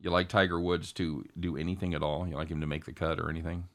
[0.00, 2.26] you like Tiger Woods to do anything at all?
[2.26, 3.68] You like him to make the cut or anything?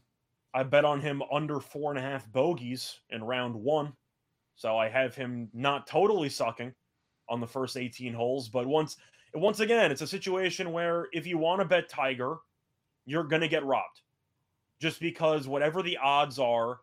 [0.53, 3.93] I bet on him under four and a half bogeys in round one.
[4.55, 6.73] So I have him not totally sucking
[7.29, 8.49] on the first 18 holes.
[8.49, 8.97] But once
[9.33, 12.37] once again, it's a situation where if you want to bet Tiger,
[13.05, 14.01] you're gonna get robbed.
[14.81, 16.79] Just because whatever the odds are,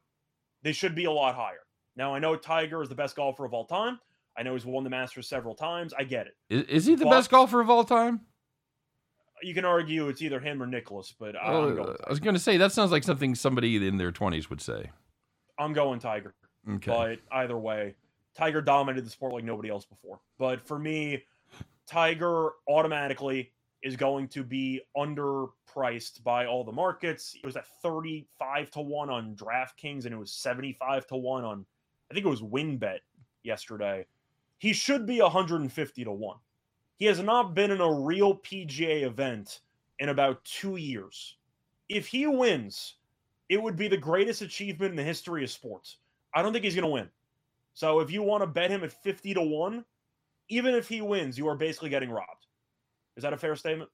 [0.62, 1.66] they should be a lot higher.
[1.96, 3.98] Now I know Tiger is the best golfer of all time.
[4.36, 5.94] I know he's won the Masters several times.
[5.96, 6.34] I get it.
[6.50, 8.20] Is, is he the But- best golfer of all time?
[9.42, 12.20] You can argue it's either him or Nicklaus, but I- I'm, Well, going, I was
[12.20, 14.90] going to say that sounds like something somebody in their 20s would say.
[15.58, 16.34] I'm going Tiger.
[16.68, 16.90] Okay.
[16.90, 17.94] But either way,
[18.34, 20.20] Tiger dominated the sport like nobody else before.
[20.38, 21.24] But for me,
[21.86, 27.34] Tiger automatically is going to be underpriced by all the markets.
[27.36, 31.66] It was at 35 to 1 on DraftKings and it was 75 to 1 on
[32.10, 32.98] I think it was WynnBET
[33.42, 34.06] yesterday.
[34.58, 36.36] He should be 150 to 1.
[36.96, 39.60] He has not been in a real PGA event
[39.98, 41.36] in about 2 years.
[41.88, 42.94] If he wins,
[43.48, 45.98] it would be the greatest achievement in the history of sports.
[46.32, 47.10] I don't think he's going to win.
[47.74, 49.84] So if you want to bet him at 50 to 1,
[50.48, 52.46] even if he wins, you are basically getting robbed.
[53.16, 53.90] Is that a fair statement?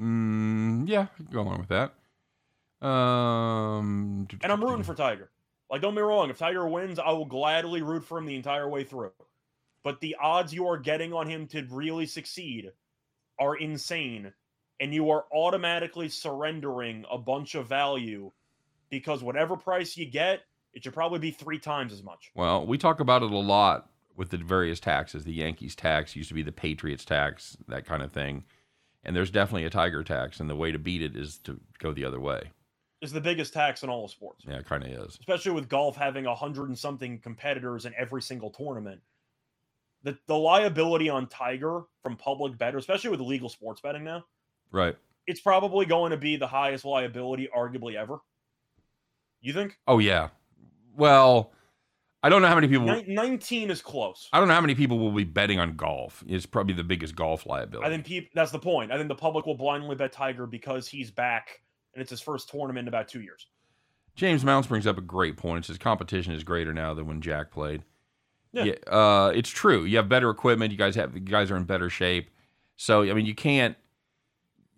[0.00, 1.94] Mm, yeah, go along with that.
[2.86, 5.30] Um, And I'm rooting for Tiger.
[5.70, 6.30] Like, don't be wrong.
[6.30, 9.12] If Tiger wins, I will gladly root for him the entire way through.
[9.82, 12.70] But the odds you are getting on him to really succeed
[13.38, 14.32] are insane.
[14.78, 18.32] And you are automatically surrendering a bunch of value
[18.90, 20.40] because whatever price you get,
[20.72, 22.30] it should probably be three times as much.
[22.34, 25.24] Well, we talk about it a lot with the various taxes.
[25.24, 28.44] The Yankees tax used to be the Patriots tax, that kind of thing.
[29.02, 31.92] And there's definitely a Tiger tax, and the way to beat it is to go
[31.92, 32.50] the other way.
[33.00, 34.44] It's the biggest tax in all of sports.
[34.46, 35.16] Yeah, it kind of is.
[35.18, 39.00] especially with golf having a hundred and something competitors in every single tournament.
[40.02, 44.24] The the liability on Tiger from public bettors, especially with legal sports betting now,
[44.72, 44.96] Right.
[45.26, 48.18] it's probably going to be the highest liability arguably ever.
[49.40, 49.78] You think?
[49.86, 50.28] Oh yeah.
[50.96, 51.52] Well,
[52.22, 52.86] I don't know how many people.
[52.86, 54.28] Nin- 19 is close.
[54.32, 56.22] I don't know how many people will be betting on golf.
[56.26, 57.86] It's probably the biggest golf liability.
[57.86, 58.92] I think peop- that's the point.
[58.92, 61.60] I think the public will blindly bet Tiger because he's back
[61.94, 63.46] and it's his first tournament in about two years.
[64.16, 65.64] James Mounts brings up a great point.
[65.64, 67.82] It says competition is greater now than when Jack played.
[68.52, 68.72] Yeah.
[68.86, 69.84] uh, it's true.
[69.84, 70.72] You have better equipment.
[70.72, 72.30] You guys have you guys are in better shape.
[72.76, 73.76] So I mean, you can't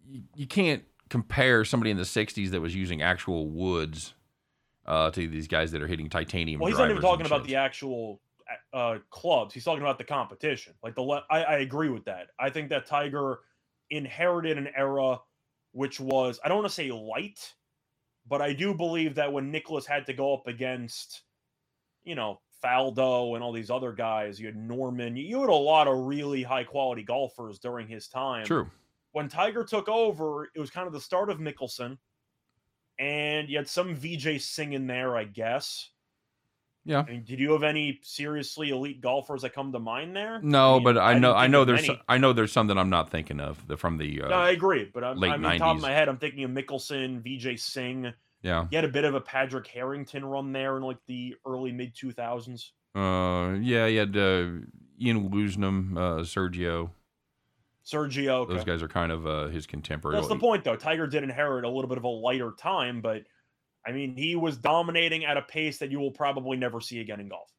[0.06, 4.14] you, you can't compare somebody in the '60s that was using actual woods
[4.87, 6.61] uh, to these guys that are hitting titanium.
[6.61, 8.20] Well, he's not even talking about the actual
[8.74, 9.54] uh, clubs.
[9.54, 10.74] He's talking about the competition.
[10.82, 12.28] Like the, le- I, I agree with that.
[12.38, 13.40] I think that Tiger
[13.90, 15.18] inherited an era
[15.72, 17.54] which was, I don't want to say light,
[18.28, 21.22] but I do believe that when Nicklaus had to go up against,
[22.04, 25.88] you know, Faldo and all these other guys, you had Norman, you had a lot
[25.88, 28.70] of really high quality golfers during his time True.
[29.12, 31.98] when Tiger took over, it was kind of the start of Mickelson,
[32.98, 35.90] and you had some Vijay Singh in there, I guess.
[36.85, 37.05] Yeah.
[37.07, 40.40] I mean, did you have any seriously elite golfers that come to mind there?
[40.42, 43.09] No, mean, but I know I know there's I know there's some that I'm not
[43.09, 45.77] thinking of the, from the uh, No, I agree, but I'm, late I mean, top
[45.77, 48.12] of my head, I'm thinking of Mickelson, Vijay Singh.
[48.42, 51.72] Yeah He had a bit of a Padraig Harrington run there in like the early
[51.72, 52.70] mid 2000s.
[52.94, 54.48] uh yeah he had uh,
[55.00, 56.90] Ian Woosnam, uh, Sergio.
[57.85, 58.55] Sergio, okay.
[58.55, 60.16] Those guys are kind of uh, his contemporary.
[60.16, 60.76] That's the point, though.
[60.76, 63.22] Tiger did inherit a little bit of a lighter time, but
[63.85, 67.18] I mean, he was dominating at a pace that you will probably never see again
[67.18, 67.50] in golf.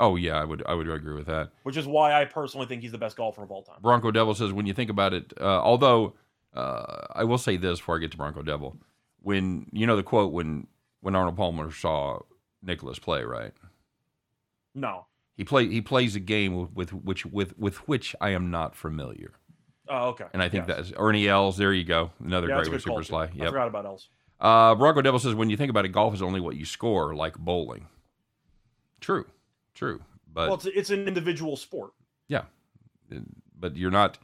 [0.00, 1.50] Oh yeah, I would I would agree with that.
[1.62, 3.76] which is why I personally think he's the best golfer of all time.
[3.80, 6.14] Bronco Devil says when you think about it, uh, although
[6.54, 8.76] uh, I will say this before I get to Bronco Devil,
[9.22, 10.66] when you know the quote when
[11.00, 12.20] when Arnold Palmer saw
[12.62, 13.52] Nicklaus play, right?
[14.74, 15.06] No.
[15.36, 18.74] He play he plays a game with, with which with with which I am not
[18.74, 19.32] familiar,
[19.88, 20.24] Oh, okay.
[20.32, 20.76] and I think Yes.
[20.76, 21.56] that's Ernie Els.
[21.56, 23.02] There you go, another Yeah, great with Super.
[23.04, 23.24] Sly.
[23.24, 24.08] I forgot about Els.
[24.40, 27.14] Uh, Bronco Devil says when you think about it, golf is only what you score,
[27.14, 27.86] like bowling.
[29.00, 29.26] True,
[29.74, 30.00] true,
[30.32, 31.92] but well, it's, it's an individual sport.
[32.26, 32.42] Yeah,
[33.58, 34.18] but you're not.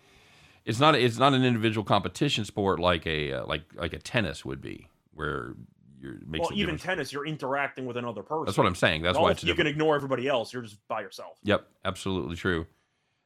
[0.65, 0.95] It's not.
[0.95, 4.89] It's not an individual competition sport like a uh, like like a tennis would be,
[5.13, 5.55] where
[6.01, 8.47] you're well, even tennis, you're interacting with another person.
[8.47, 9.03] That's what I'm saying.
[9.03, 9.67] That's Golf, why it's you different.
[9.69, 10.53] can ignore everybody else.
[10.53, 11.39] You're just by yourself.
[11.45, 12.67] Yep, absolutely true.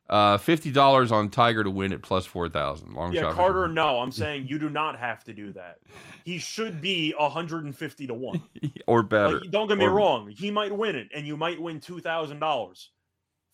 [0.09, 2.95] Uh, fifty dollars on Tiger to win at plus four thousand.
[2.95, 3.35] Long Yeah, shot.
[3.35, 3.69] Carter.
[3.69, 5.79] No, I'm saying you do not have to do that.
[6.25, 8.43] He should be 150 to one.
[8.87, 9.41] or better.
[9.41, 10.29] Like, don't get me Or- wrong.
[10.31, 12.91] He might win it, and you might win two thousand dollars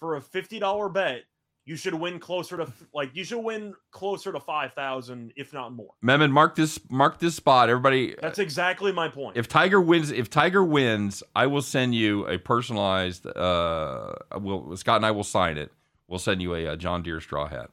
[0.01, 1.25] for a fifty dollar bet.
[1.67, 5.73] You should win closer to like you should win closer to five thousand, if not
[5.73, 5.95] more.
[6.03, 7.71] Memon, mark this mark this spot.
[7.71, 9.39] Everybody, That's exactly my point.
[9.39, 13.27] if Tiger wins, if Tiger wins, I will send you a personalized.
[13.27, 15.73] Uh, will Scott and I will sign it.
[16.07, 17.71] We'll send you a, uh John Deere straw hat.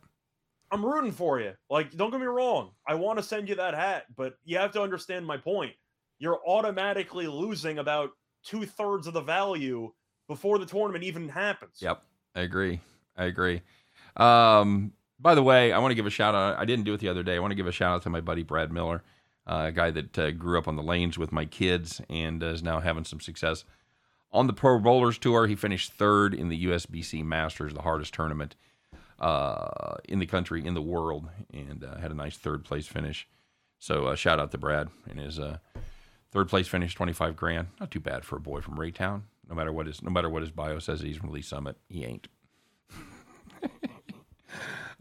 [0.72, 1.52] I'm rooting for you.
[1.70, 2.72] Like, don't get me wrong.
[2.88, 5.74] I want to send you that hat, but you have to understand my point.
[6.18, 8.12] You're automatically losing about
[8.46, 9.92] two thirds of the value
[10.30, 11.74] before the tournament even happens.
[11.82, 12.02] Yep,
[12.36, 12.80] I agree.
[13.18, 13.62] I agree.
[14.18, 16.58] Um, by the way, I want to give a shout out.
[16.58, 17.36] I didn't do it the other day.
[17.36, 19.04] I want to give a shout out to my buddy Brad Miller,
[19.46, 22.48] uh, a guy that uh, grew up on the lanes with my kids and uh,
[22.48, 23.64] is now having some success
[24.32, 25.48] on the Pro Bowlers Tour.
[25.48, 28.56] He finished third in the USBC Masters, the hardest tournament
[29.20, 33.28] uh, in the country, in the world, and uh, had a nice third place finish.
[33.80, 35.58] So uh, shout out to Brad and his uh,
[36.32, 37.68] third place finish, twenty five grand.
[37.80, 39.24] Not too bad for a boy from Raytown.
[39.48, 41.78] No matter what his no matter what his bio says, he's from Lee Summit.
[41.90, 42.28] He ain't.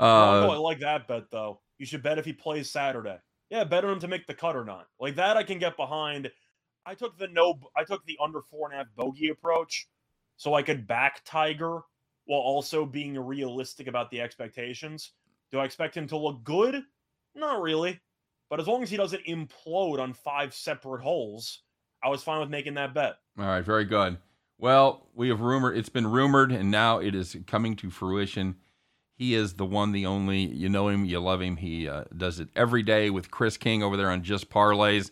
[0.01, 1.61] Oh, I uh, like that bet though.
[1.79, 3.19] You should bet if he plays Saturday.
[3.51, 4.87] Yeah, bet on him to make the cut or not.
[4.99, 6.31] Like that, I can get behind.
[6.87, 7.59] I took the no.
[7.77, 9.89] I took the under four and a half bogey approach,
[10.37, 11.81] so I could back Tiger
[12.25, 15.13] while also being realistic about the expectations.
[15.53, 16.83] Do I expect him to look good?
[17.35, 18.01] Not really.
[18.49, 21.63] But as long as he doesn't implode on five separate holes,
[22.03, 23.17] I was fine with making that bet.
[23.39, 24.19] all right, very good.
[24.59, 25.77] Well, we have rumored.
[25.77, 28.57] It's been rumored, and now it is coming to fruition.
[29.21, 30.47] He is the one, the only.
[30.47, 31.57] You know him, you love him.
[31.57, 35.11] He uh, does it every day with Chris King over there on Just Parlays.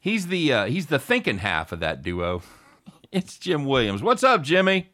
[0.00, 2.42] He's the uh, he's the thinking half of that duo.
[3.12, 4.02] It's Jim Williams.
[4.02, 4.88] What's up, Jimmy?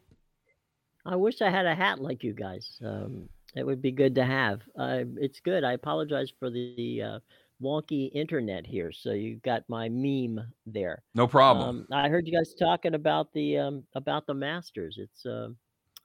[1.07, 2.77] I wish I had a hat like you guys.
[2.85, 4.63] Um, it would be good to have.
[4.77, 5.63] Uh, it's good.
[5.63, 7.19] I apologize for the uh,
[7.63, 8.91] wonky internet here.
[8.91, 11.05] So you got my meme there.
[11.15, 11.69] No problem.
[11.69, 14.99] Um, I heard you guys talking about the um, about the Masters.
[14.99, 15.51] It's uh,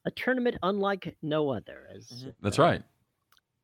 [0.05, 1.87] a tournament unlike no other.
[1.95, 2.35] As Mhm.
[2.41, 2.83] That's uh, right.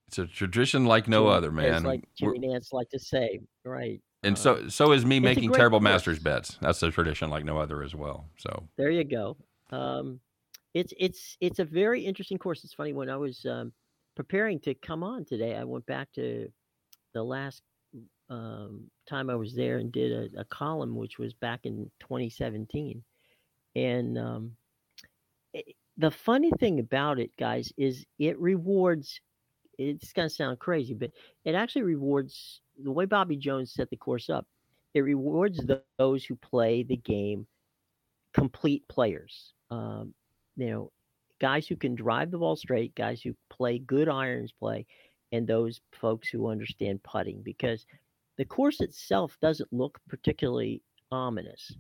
[0.08, 1.74] It's a tradition like no Jimmy- other, man.
[1.74, 4.02] As like We're- Jimmy Nantz like to say, right?
[4.24, 5.92] and uh, so so is me making terrible course.
[5.92, 6.58] masters bets.
[6.62, 8.30] That's a tradition like no other as well.
[8.38, 9.38] So There you go.
[9.72, 10.20] Um,
[10.74, 12.64] it's it's it's a very interesting course.
[12.64, 13.72] It's funny when I was um,
[14.16, 16.52] preparing to come on today, I went back to
[17.14, 17.62] the last
[18.30, 23.04] um, time I was there and did a, a column, which was back in 2017.
[23.76, 24.59] And um, it,
[26.00, 29.20] the funny thing about it, guys, is it rewards.
[29.78, 31.12] It's going to sound crazy, but
[31.46, 34.48] it actually rewards the way Bobby Jones set the course up.
[34.94, 37.46] It rewards tho- those who play the game
[38.34, 39.54] complete players.
[39.72, 40.14] Um,
[40.56, 40.92] you know,
[41.40, 44.86] guys who can drive the ball straight, guys who play good irons play,
[45.32, 47.42] and those folks who understand putting.
[47.42, 47.86] Because
[48.38, 50.82] the course itself doesn't look particularly
[51.12, 51.76] ominous,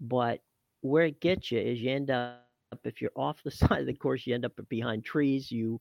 [0.00, 0.40] but
[0.82, 2.49] where it gets you is you end up
[2.84, 5.50] if you're off the side of the course, you end up behind trees.
[5.50, 5.80] You,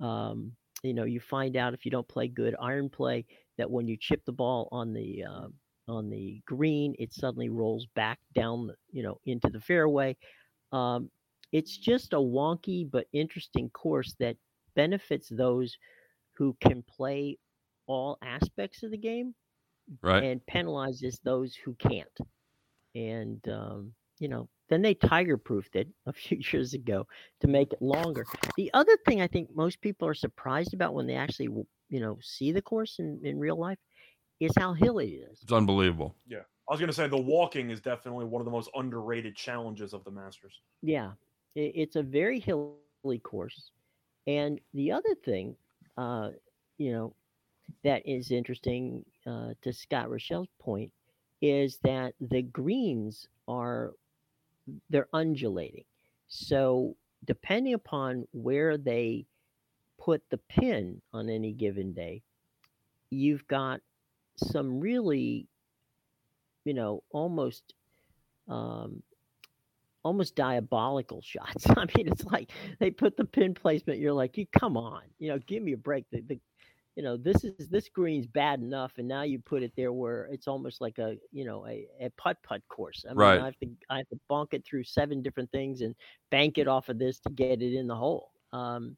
[0.00, 3.24] um, you know, you find out if you don't play good iron play
[3.56, 5.48] that when you chip the ball on the uh,
[5.88, 10.16] on the green, it suddenly rolls back down, you know, into the fairway.
[10.72, 11.10] Um,
[11.52, 14.36] it's just a wonky but interesting course that
[14.76, 15.76] benefits those
[16.36, 17.38] who can play
[17.86, 19.34] all aspects of the game
[20.02, 20.22] right.
[20.22, 22.18] and penalizes those who can't.
[22.94, 27.06] And um, you know, then they tiger proofed it a few years ago
[27.40, 28.26] to make it longer.
[28.56, 31.48] The other thing I think most people are surprised about when they actually
[31.90, 33.78] you know see the course in, in real life
[34.40, 35.40] is how hilly it is.
[35.42, 36.14] It's unbelievable.
[36.26, 36.38] Yeah.
[36.68, 39.94] I was going to say the walking is definitely one of the most underrated challenges
[39.94, 40.60] of the Masters.
[40.82, 41.12] Yeah,
[41.56, 43.72] i- it's a very hilly course.
[44.26, 45.56] And the other thing,
[45.96, 46.30] uh,
[46.76, 47.14] you know,
[47.84, 50.92] that is interesting uh, to Scott Rochelle's point
[51.40, 53.92] is that the greens are
[54.90, 55.84] they're undulating.
[56.28, 59.26] So depending upon where they
[59.98, 62.22] put the pin on any given day,
[63.10, 63.80] you've got
[64.36, 65.48] some really,
[66.64, 67.74] you know, almost
[68.48, 69.02] um,
[70.04, 71.68] almost diabolical shots.
[71.70, 74.00] I mean, it's like they put the pin placement.
[74.00, 76.04] You're like, you come on, you know, give me a break.
[76.10, 76.40] The, the
[76.98, 80.26] you know, this is this green's bad enough, and now you put it there where
[80.32, 83.06] it's almost like a you know a, a putt putt course.
[83.10, 83.40] I mean, Right.
[83.40, 85.96] I have to I have to bonk it through seven different things and
[86.30, 88.32] bank it off of this to get it in the hole.
[88.52, 88.96] Um,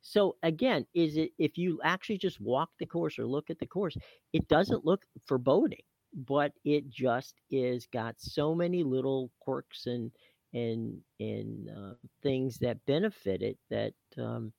[0.00, 3.66] so again, is it if you actually just walk the course or look at the
[3.66, 3.96] course,
[4.32, 5.82] it doesn't look foreboding,
[6.14, 10.12] but it just is got so many little quirks and
[10.54, 14.52] and and uh, things that benefit it that um,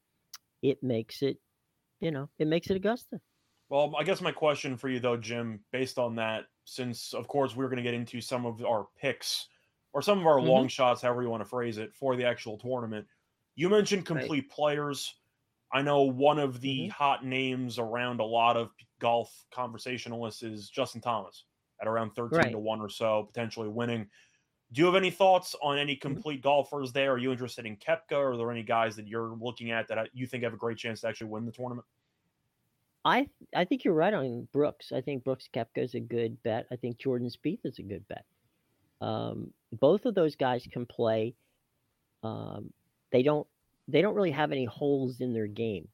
[0.62, 1.38] it makes it,
[2.04, 3.22] you know, it makes it Augusta.
[3.70, 7.56] Well, I guess my question for you though, Jim, based on that, since of course
[7.56, 9.48] we're going to get into some of our picks
[9.94, 10.42] or some of our Mhm.
[10.42, 13.08] long shots, however you want to phrase it, for the actual tournament.
[13.56, 14.08] You mentioned Right.
[14.08, 15.22] complete players.
[15.72, 16.90] I know one of the Mhm.
[16.90, 21.46] hot names around a lot of golf conversationalists is Justin Thomas
[21.82, 24.10] at around 13 to 1 or so, potentially winning.
[24.74, 26.02] Do you have any thoughts on any Mm-hmm.
[26.02, 27.14] complete golfers there?
[27.14, 28.14] Are you interested in Koepka?
[28.14, 30.78] Or are there any guys that you're looking at that you think have a great
[30.78, 31.86] chance to actually win the tournament?
[33.06, 34.92] I I think you're right on Brooks.
[34.92, 36.66] I think Brooks Koepka is a good bet.
[36.72, 38.26] I think Jordan Spieth is a good bet.
[39.02, 41.36] Um, both of those guys can play.
[42.24, 42.72] Um,
[43.12, 43.46] they don't
[43.90, 45.90] they don't really have any holes in their game,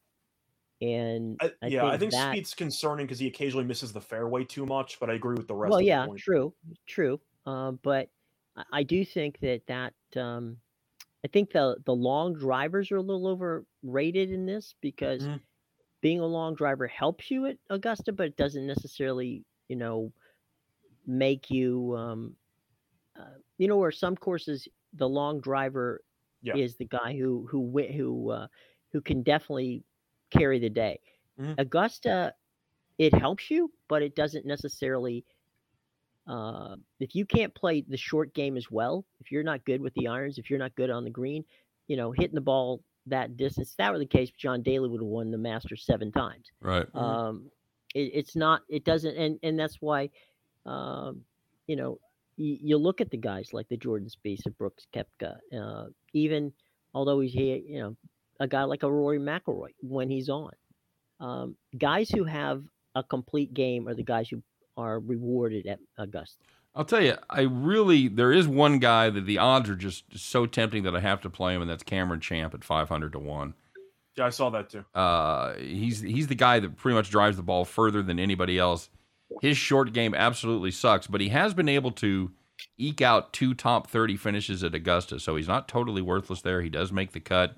[0.82, 4.02] and I, I yeah, I think think that- Spieth's concerning because he occasionally misses the
[4.02, 6.54] fairway too much, but I agree with the rest well, of yeah, true,
[6.86, 7.20] true.
[7.48, 8.10] Um, but
[8.72, 10.58] I, do think that that um,
[11.26, 15.42] I think the the long drivers are a little overrated in this because Mhm.
[16.02, 20.12] being a long driver helps you at Augusta, but it doesn't necessarily, you know,
[21.06, 22.36] make you, um,
[23.20, 26.02] uh, you know, where some courses the long driver
[26.42, 26.58] Yeah.
[26.58, 28.48] is the guy who who who uh,
[28.92, 29.84] who can definitely
[30.32, 31.00] carry the day.
[31.38, 31.58] Mhm.
[31.58, 32.34] Augusta,
[32.98, 35.26] it helps you, but it doesn't necessarily.
[36.30, 39.94] Uh, if you can't play the short game as well, if you're not good with
[39.96, 41.44] the irons, if you're not good on the green,
[41.88, 43.72] you know, hitting the ball that distance.
[43.72, 46.46] If that were the case, John Daly would have won the Masters seven times.
[46.62, 46.86] Right.
[46.94, 47.02] Mhm.
[47.02, 47.52] Um,
[47.96, 48.62] it, it's not.
[48.70, 50.12] It doesn't, and and that's why,
[50.68, 51.22] um,
[51.66, 52.00] you know,
[52.38, 56.54] you, you look at the guys like the Jordan Spieth, the Brooks Koepka, uh, even
[56.94, 57.96] although he's here, you know,
[58.40, 60.52] a guy like a Rory McIlroy when he's on.
[61.20, 62.64] Um, guys who have
[62.96, 64.42] a complete game are the guys who
[64.78, 66.44] are rewarded at Augusta.
[66.76, 70.46] I'll tell you, I really there is one guy that the odds are just so
[70.46, 73.20] tempting that I have to play him, and that's Cameron Champ at five hundred to
[73.20, 73.56] one.
[74.16, 74.86] Yeah, I saw that too.
[74.94, 78.90] Uh, he's he's the guy that pretty much drives the ball further than anybody else.
[79.42, 82.32] His short game absolutely sucks, but he has been able to
[82.78, 86.62] eke out two top thirty finishes at Augusta, so he's not totally worthless there.
[86.62, 87.56] He does make the cut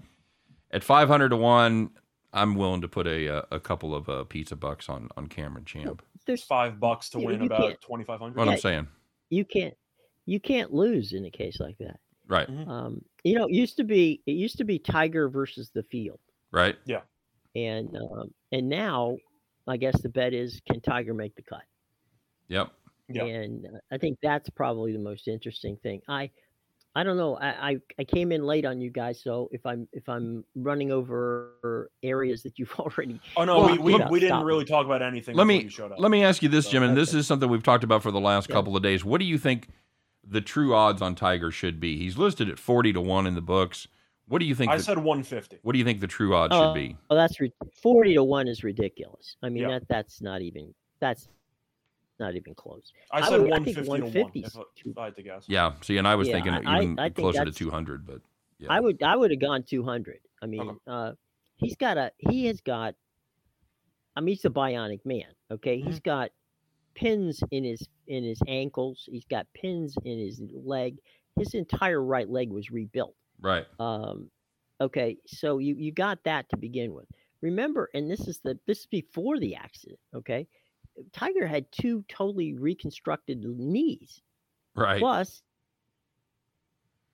[0.72, 1.91] at five hundred to one.
[2.34, 5.66] I'm willing to put a a, a couple of uh, pizza bucks on on Cameron
[5.66, 6.01] Champ.
[6.26, 8.38] There's Five bucks to Yeah, win you about twenty five hundred.
[8.38, 8.54] What Yeah.
[8.54, 8.88] I'm saying,
[9.30, 9.74] you can't
[10.26, 12.00] you can't lose in a case like that.
[12.28, 15.84] right, Um, you know, it used to be it used to be Tiger versus the
[15.84, 16.20] field.
[16.52, 17.02] right, Yeah.
[17.56, 19.18] and um, and now
[19.68, 21.64] I guess the bet is can Tiger make the cut?
[22.48, 22.72] yep.
[23.10, 23.26] Yeah.
[23.26, 26.02] And uh, I think that's probably the most interesting thing.
[26.08, 26.30] I
[26.94, 27.38] I don't know.
[27.38, 30.92] I, I I came in late on you guys, so if I'm if I'm running
[30.92, 34.46] over areas that you've already Oh no, Well, we, we, let- we didn't stop.
[34.46, 35.36] really talk about anything.
[35.36, 36.00] Let me- you showed up.
[36.00, 37.20] Let me ask you this, So, Jim, and this okay.
[37.20, 38.56] is something we've talked about for the last Yeah.
[38.56, 39.06] couple of days.
[39.06, 39.70] What do you think
[40.28, 41.98] the true odds on Tiger should be?
[41.98, 43.88] He's listed at forty to one in the books.
[44.28, 44.72] What do you think?
[44.72, 45.60] I the, said one fifty.
[45.62, 46.98] what do you think the true odds Oh, should be?
[47.10, 49.38] Oh, that's ri- forty to one is ridiculous.
[49.42, 49.80] I mean Yeah.
[49.80, 51.30] that that's not even that's
[52.22, 52.94] not even close.
[53.12, 54.02] I I said would- I one think to one.
[54.02, 55.46] 150 If, I- if I had to guess.
[55.50, 55.74] Yeah.
[55.82, 58.22] See, and I was Yeah, thinking I- even I think closer to two hundred, but
[58.60, 58.68] yeah.
[58.72, 60.20] I would I would have gone two hundred.
[60.42, 60.78] I mean, Okay.
[60.88, 61.12] uh,
[61.58, 62.96] he's got a he has got.
[64.16, 65.34] I mean, he's a bionic man.
[65.52, 66.10] Okay, he's Mm-hmm.
[66.10, 66.32] got
[66.96, 69.08] pins in his in his ankles.
[69.12, 70.98] He's got pins in his leg.
[71.38, 73.16] His entire right leg was rebuilt.
[73.40, 73.66] right.
[73.80, 74.30] Um,
[74.82, 77.08] okay, so you you got that to begin with.
[77.42, 80.00] Remember, and this is the this is before the accident.
[80.14, 80.48] Okay,
[81.14, 84.22] Tiger had two totally reconstructed knees.
[84.76, 85.00] Right.
[85.00, 85.42] Plus,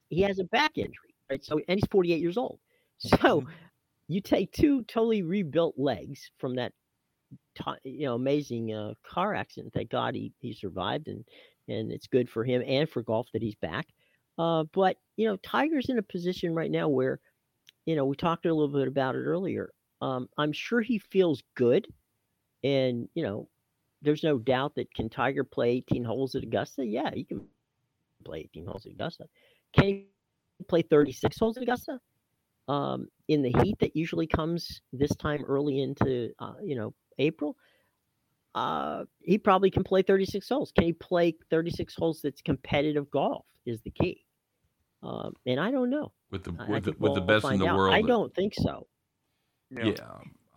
[0.10, 1.44] he has a back injury, right?
[1.44, 2.60] So, and he's 48 years old.
[3.00, 3.52] So, Mm-hmm.
[4.08, 6.74] you take two totally rebuilt legs from that,
[7.84, 9.74] you know, amazing uh, car accident.
[9.74, 11.24] Thank God he he survived, and
[11.68, 13.88] and it's good for him and for golf that he's back.
[14.40, 17.20] Uh, but you know, Tiger's in a position right now where,
[17.86, 19.72] you know, we talked a little bit about it earlier.
[20.02, 21.88] Um, I'm sure he feels good,
[22.64, 23.50] and you know,
[24.02, 26.86] there's no doubt that can Tiger play 18 holes at Augusta?
[26.86, 27.42] Yeah, he can
[28.24, 29.26] play 18 holes at Augusta.
[29.74, 30.08] Can he
[30.68, 32.00] play 36 holes at Augusta?
[32.68, 37.56] Um, in the heat that usually comes this time early into uh, you know April,
[38.56, 40.72] uh, he probably can play 36 holes.
[40.76, 43.46] Can he play 36 holes that's competitive golf?
[43.66, 44.24] Is the key.
[45.04, 46.12] Um, and I don't know.
[46.32, 47.78] with the I- I with the, with the we'll best in the out.
[47.78, 47.94] world.
[47.94, 48.88] I don't think so.
[49.70, 49.94] Yeah,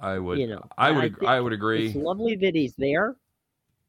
[0.00, 0.38] I would.
[0.38, 1.02] You know, I I- would.
[1.02, 1.86] I ag- I would agree.
[1.88, 3.16] It's lovely that he's there.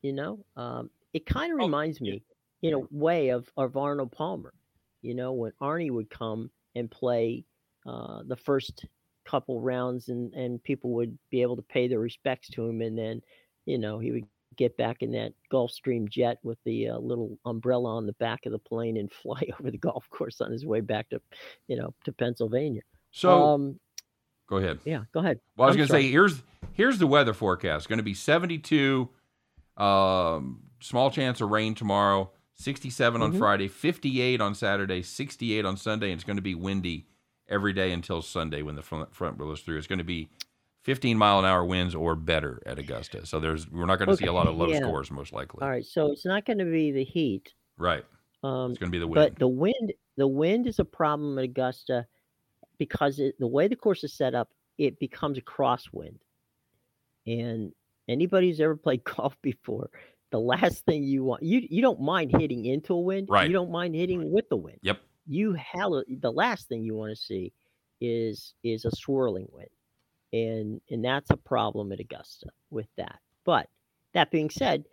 [0.02, 2.14] You know, um, it kind of Oh, reminds yeah.
[2.14, 2.24] me,
[2.62, 4.54] in a way, of of Arnold Palmer.
[5.02, 7.44] You know, when Arnie would come and play
[7.86, 8.86] uh, the first
[9.26, 12.98] couple rounds, and and people would be able to pay their respects to him, and
[12.98, 13.22] then,
[13.66, 14.26] you know, he would
[14.58, 18.52] get back in that Gulfstream jet with the uh, little umbrella on the back of
[18.52, 21.22] the plane and fly over the golf course on his way back to,
[21.68, 22.82] you know, to Pennsylvania.
[23.12, 23.80] So um,
[24.48, 24.80] go ahead.
[24.86, 25.40] yeah, go ahead.
[25.56, 26.44] Well, I was going to say here's
[26.74, 27.88] here's the weather forecast.
[27.90, 29.10] Going to be 72,
[29.82, 32.32] um, small chance of rain tomorrow.
[32.56, 33.38] 67 on Mhm.
[33.40, 37.08] Friday, 58 on Saturday, 68 on Sunday, and it's going to be windy
[37.48, 39.78] every day until Sunday when the front, front blows through.
[39.78, 40.30] It's going to be
[40.84, 43.26] 15 mile an hour winds or better at Augusta.
[43.26, 44.80] So there's we're not going to see a lot of low yeah.
[44.80, 45.62] scores most likely.
[45.64, 47.54] All right, so it's not going to be the heat.
[47.78, 48.06] Right.
[48.44, 49.16] Um, It's going to be the wind.
[49.16, 52.06] but the wind the wind is a problem at Augusta
[52.78, 56.20] because it, the way the course is set up, it becomes a crosswind.
[57.26, 57.74] And
[58.08, 59.90] anybody who's ever played golf before,
[60.32, 63.28] the last thing you want you you don't mind hitting into a wind.
[63.30, 63.48] Right.
[63.48, 64.80] You don't mind hitting with the wind.
[64.82, 65.00] Yep.
[65.28, 67.54] You hell the last thing you want to see
[68.00, 69.70] is is a swirling wind.
[70.34, 73.20] And and that's a problem at Augusta with that.
[73.46, 73.68] But
[74.14, 74.86] that being said,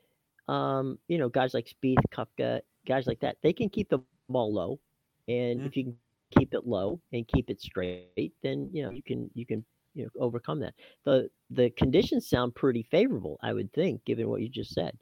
[0.49, 4.53] um, you know, guys like Spieth, Koepka, guys like that, they can keep the ball
[4.53, 4.81] low,
[5.29, 5.67] and Mhm.
[5.67, 5.99] if you can
[6.37, 9.65] keep it low and keep it straight, then you know you can you can
[9.99, 10.75] you know overcome that.
[11.05, 14.97] the The conditions sound pretty favorable, I would think, given what you just said.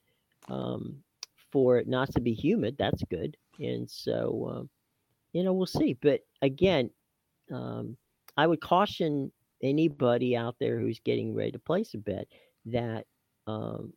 [0.49, 0.97] Um,
[1.53, 4.71] for it not to be humid, that's good, and so um,
[5.33, 5.93] you know we'll see.
[5.95, 6.91] But again,
[7.53, 7.97] um,
[8.37, 9.31] I would caution
[9.63, 12.27] anybody out there who's getting ready to place a bet
[12.67, 13.07] that
[13.47, 13.93] um,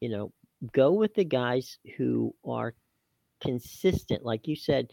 [0.00, 0.32] you know
[0.72, 2.74] go with the guys who are
[3.40, 4.90] consistent like you said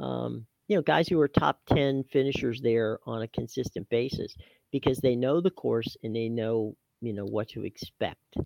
[0.00, 4.36] um, you know guys who are top 10 finishers there on a consistent basis
[4.72, 8.36] because they know the course and they know you know what to expect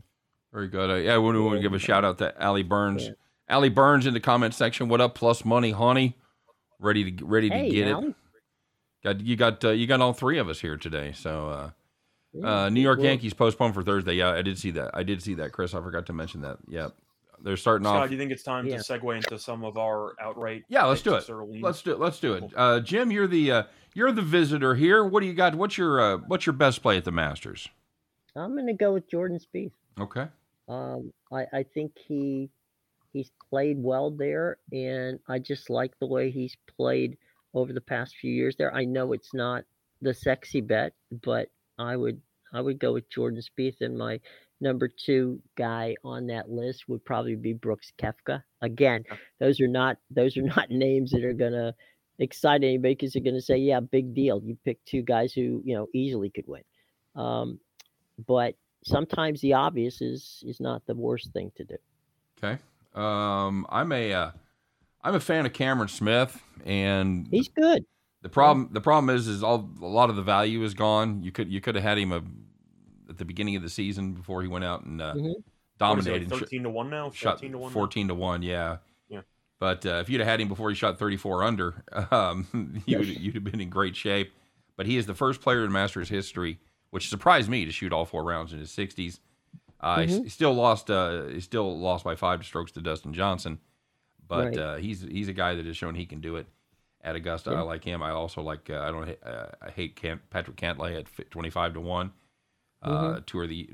[0.52, 0.90] Very good.
[0.90, 3.06] Uh, yeah, we want to give a shout out to Allie Burns.
[3.06, 3.12] Yeah.
[3.48, 4.88] Allie Burns in the comment section.
[4.88, 5.14] What up?
[5.14, 6.16] Plus money, honey.
[6.78, 7.92] Ready to ready to hey get it.
[7.92, 8.14] Allie.
[9.04, 11.12] Got you got uh, you got all three of us here today.
[11.12, 11.70] So uh,
[12.32, 14.14] Yeah, uh, New York well, Yankees postponed for Thursday.
[14.14, 14.90] Yeah, I did see that.
[14.94, 15.74] I did see that, Chris.
[15.74, 16.58] I forgot to mention that.
[16.68, 16.88] Yeah,
[17.42, 18.08] they're starting Scott, off.
[18.08, 18.78] do you think it's time Yeah.
[18.78, 20.64] to segue into some of our outright?
[20.68, 21.28] Yeah, let's do it.
[21.60, 21.98] Let's do it.
[22.00, 22.44] Let's do it.
[22.56, 23.62] Uh, Jim, you're the uh,
[23.94, 25.04] you're the visitor here.
[25.04, 25.54] What do you got?
[25.54, 27.68] What's your uh, what's your best play at the Masters?
[28.34, 29.72] i'm going to go with jordan Spieth.
[30.00, 30.26] Okay.
[30.66, 32.48] Um, I, I think he
[33.12, 37.18] he's played well there, and I just like the way he's played
[37.52, 38.74] over the past few years there.
[38.74, 39.64] I know it's not
[40.00, 42.20] the sexy bet, but I would
[42.54, 44.18] I would go with Jordan Spieth, and my
[44.62, 48.42] number two guy on that list would probably be Brooks Koepka.
[48.62, 49.04] Again,
[49.40, 51.74] those are not those are not names that are gonna
[52.18, 54.40] excite anybody because they're gonna say, yeah, big deal.
[54.42, 56.62] You pick two guys who you know easily could win.
[57.16, 57.58] Um,
[58.26, 58.54] but
[58.84, 61.76] sometimes the obvious is is not the worst thing to do.
[62.38, 62.58] Okay.
[62.94, 64.30] Um, I'm a uh,
[65.02, 67.84] I'm a fan of Cameron Smith, and He's good.
[68.22, 71.22] the problem the problem is is all a lot of the value is gone.
[71.22, 72.22] You could you could have had him a,
[73.08, 75.42] at the beginning of the season before he went out and uh, What Mhm.
[75.78, 76.12] dominated.
[76.12, 77.10] like and sh- thirteen to one now.
[77.10, 77.70] shot 14 to one.
[77.70, 77.74] now?
[77.74, 78.76] 14 to 1 yeah
[79.08, 79.20] Yeah.
[79.58, 83.34] but uh, if you'd have had him before he shot 34 under um, you'd, you'd
[83.34, 84.32] have been in great shape
[84.76, 86.58] but he is the first player in masters history
[86.90, 89.18] which surprised me to shoot all four rounds in his 60s
[89.80, 90.22] uh, he s- Mhm.
[90.24, 93.58] he still lost uh, he still lost by five strokes to dustin johnson
[94.28, 94.58] but Right.
[94.58, 96.46] uh, he's he's a guy that has shown he can do it
[97.02, 97.58] at augusta Yeah.
[97.58, 100.96] i like him i also like uh, i don't uh, i hate Cant- patrick cantlay
[100.98, 101.80] at 25 to
[102.82, 103.24] 1 uh, Mm-hmm.
[103.26, 103.68] tour of the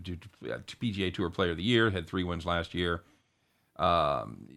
[0.80, 3.02] PGA Tour Player of the Year had three wins last year.
[3.76, 4.48] Um,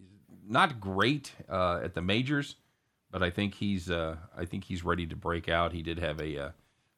[0.46, 2.56] not great uh, at the majors,
[3.10, 5.72] but I think he's uh, I think he's ready to break out.
[5.72, 6.50] He did have a uh,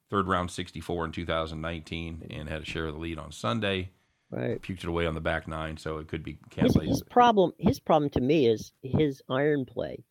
[0.09, 3.91] third round 64 in 2019 and had a share of the lead on Sunday.
[4.31, 4.59] Right.
[4.61, 7.79] Puked it away on the back nine, so it could be His, his problem his
[7.79, 10.03] problem to me is his iron play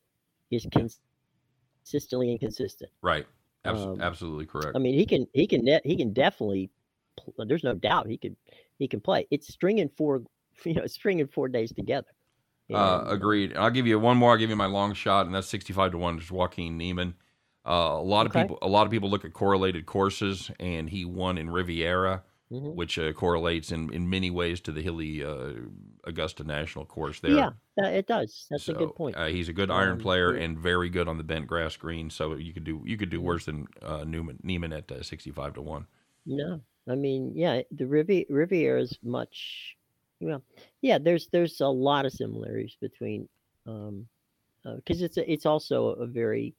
[0.52, 1.00] is cons-
[1.82, 2.90] consistently inconsistent.
[3.02, 3.26] Right,
[3.64, 4.76] Abs- Um, absolutely correct.
[4.76, 6.70] I mean, he can he can ne- he can definitely.
[7.16, 8.36] Pl- There's no doubt he could
[8.78, 9.26] he can play.
[9.30, 10.22] It's stringing four
[10.64, 12.08] you know stringing four days together.
[12.72, 13.50] Uh, agreed.
[13.50, 14.32] And I'll give you one more.
[14.32, 16.18] I'll give you my long shot, and that's sixty-five to one.
[16.18, 17.14] Is Joaquin Niemann.
[17.66, 18.40] Uh, a lot Okay.
[18.40, 22.22] of people, a lot of people look at correlated courses, and he won in Riviera,
[22.52, 22.74] Mhm.
[22.74, 25.52] which uh, correlates in, in many ways to the hilly uh,
[26.04, 27.30] Augusta National Course there.
[27.32, 27.50] Yeah,
[27.88, 28.46] it does.
[28.50, 29.16] That's a good point.
[29.16, 32.10] Uh, he's a good iron Um, player and very good on the bent grass green.
[32.10, 35.54] So you could do you could do worse than uh, Newman Niemann at uh, sixty-five
[35.54, 35.86] to one.
[36.26, 39.76] No, I mean, yeah, the Rivi- Riviera is much.
[40.20, 40.42] Well,
[40.82, 43.28] yeah, there's there's a lot of similarities between
[43.66, 44.06] um,
[44.76, 46.54] because it's a, it's also a very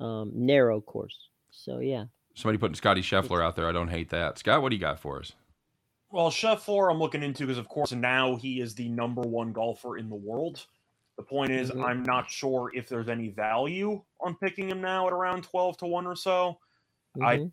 [0.00, 1.16] um, narrow course.
[1.50, 2.04] So yeah,
[2.34, 3.68] Somebody putting Scotty Scheffler out there.
[3.68, 4.38] I don't hate that.
[4.38, 5.32] Scott, what do you got for us?
[6.10, 9.96] Well, Scheffler, I'm looking into because, of course, now he is the number one golfer
[9.96, 10.64] in the world.
[11.16, 11.82] The point is, Mhm.
[11.82, 15.86] I'm not sure if there's any value on picking him now at around 12 to
[15.86, 16.58] 1 or so.
[17.22, 17.52] I- Mhm.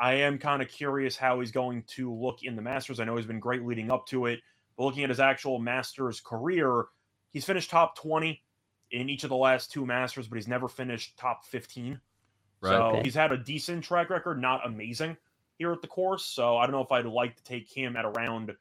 [0.00, 3.00] I am kind of curious how he's going to look in the Masters.
[3.00, 4.40] I know he's been great leading up to it,
[4.76, 6.86] but looking at his actual Masters career,
[7.32, 8.44] he's finished top 20
[8.90, 12.00] in each of the last two Masters, but he's never finished top 15.
[12.60, 12.78] Right.
[12.78, 13.04] So Okay.
[13.04, 15.16] he's had a decent track record, not amazing
[15.58, 16.24] here at the course.
[16.26, 18.56] So I don't know if I'd like to take him at around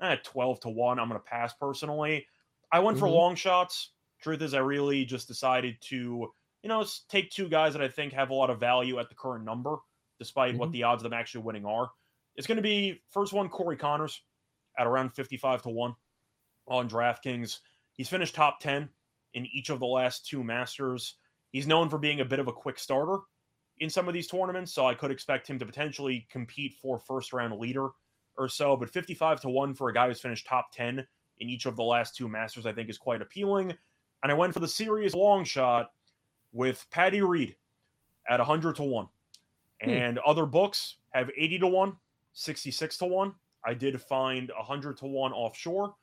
[0.00, 0.98] eh, 12 to 1.
[0.98, 2.26] I'm going to pass personally.
[2.72, 3.08] I went for Mhm.
[3.08, 3.94] long shots.
[4.20, 6.32] Truth is, I really just decided to,
[6.62, 9.14] you know, take two guys that I think have a lot of value at the
[9.14, 9.78] current number,
[10.18, 10.72] despite what Mhm.
[10.72, 11.90] the odds of them actually winning are.
[12.36, 14.20] It's going to be first one, Corey Conners
[14.78, 15.94] at around 55 to 1
[16.66, 17.60] on DraftKings.
[17.92, 18.92] He's finished top 10
[19.34, 21.18] in each of the last two Masters.
[21.50, 23.18] He's known for being a bit of a quick starter
[23.78, 27.32] in some of these tournaments, so I could expect him to potentially compete for first
[27.32, 27.90] round leader
[28.36, 28.76] or so.
[28.76, 31.06] But 55 to 1 for a guy who's finished top 10
[31.38, 33.76] in each of the last two Masters, I think is quite appealing.
[34.22, 35.92] And I went for the serious long shot
[36.52, 37.56] with Patty Reed
[38.28, 39.08] at 100 to 1.
[39.84, 39.90] Hmm.
[39.90, 41.96] And other books have 80 to 1,
[42.32, 43.34] 66 to 1.
[43.66, 45.94] I did find 100 to 1 offshore,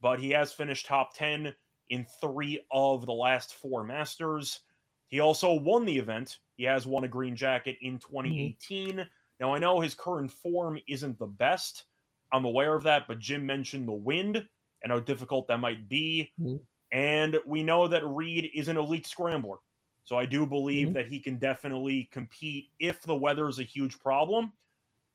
[0.00, 1.54] but he has finished top 10
[1.90, 4.60] in three of the last four Masters.
[5.08, 6.38] He also won the event.
[6.56, 9.08] He has won a green jacket in 2018.
[9.38, 11.84] Now, I know his current form isn't the best.
[12.32, 14.46] I'm aware of that, but Jim mentioned the wind
[14.82, 16.32] and how difficult that might be.
[16.40, 16.60] Mhm.
[16.92, 19.58] And we know that Reed is an elite scrambler.
[20.06, 20.92] So I do believe Mhm.
[20.94, 24.52] that he can definitely compete if the weather is a huge problem.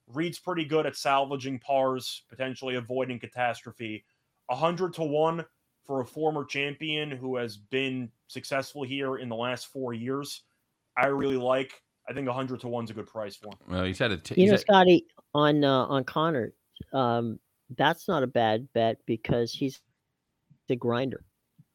[0.07, 4.03] Reed's pretty good at salvaging pars, potentially avoiding catastrophe.
[4.49, 5.45] 100 to 1
[5.85, 10.43] for a former champion who has been successful here in the last four years.
[10.97, 11.81] I really like.
[12.09, 13.59] I think 100 to 1 is a good price for him.
[13.69, 14.17] Well, he's had a.
[14.17, 16.53] T- you he's know, had- Scotty, on uh, on Connor,
[16.91, 17.39] um,
[17.77, 19.79] that's not a bad bet because he's
[20.67, 21.23] the grinder,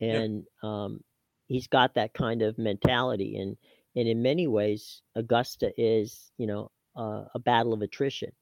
[0.00, 0.22] Yep.
[0.22, 1.02] and um,
[1.46, 3.36] he's got that kind of mentality.
[3.36, 3.56] And
[3.94, 8.32] and in many ways, Augusta is you know uh, a battle of attrition,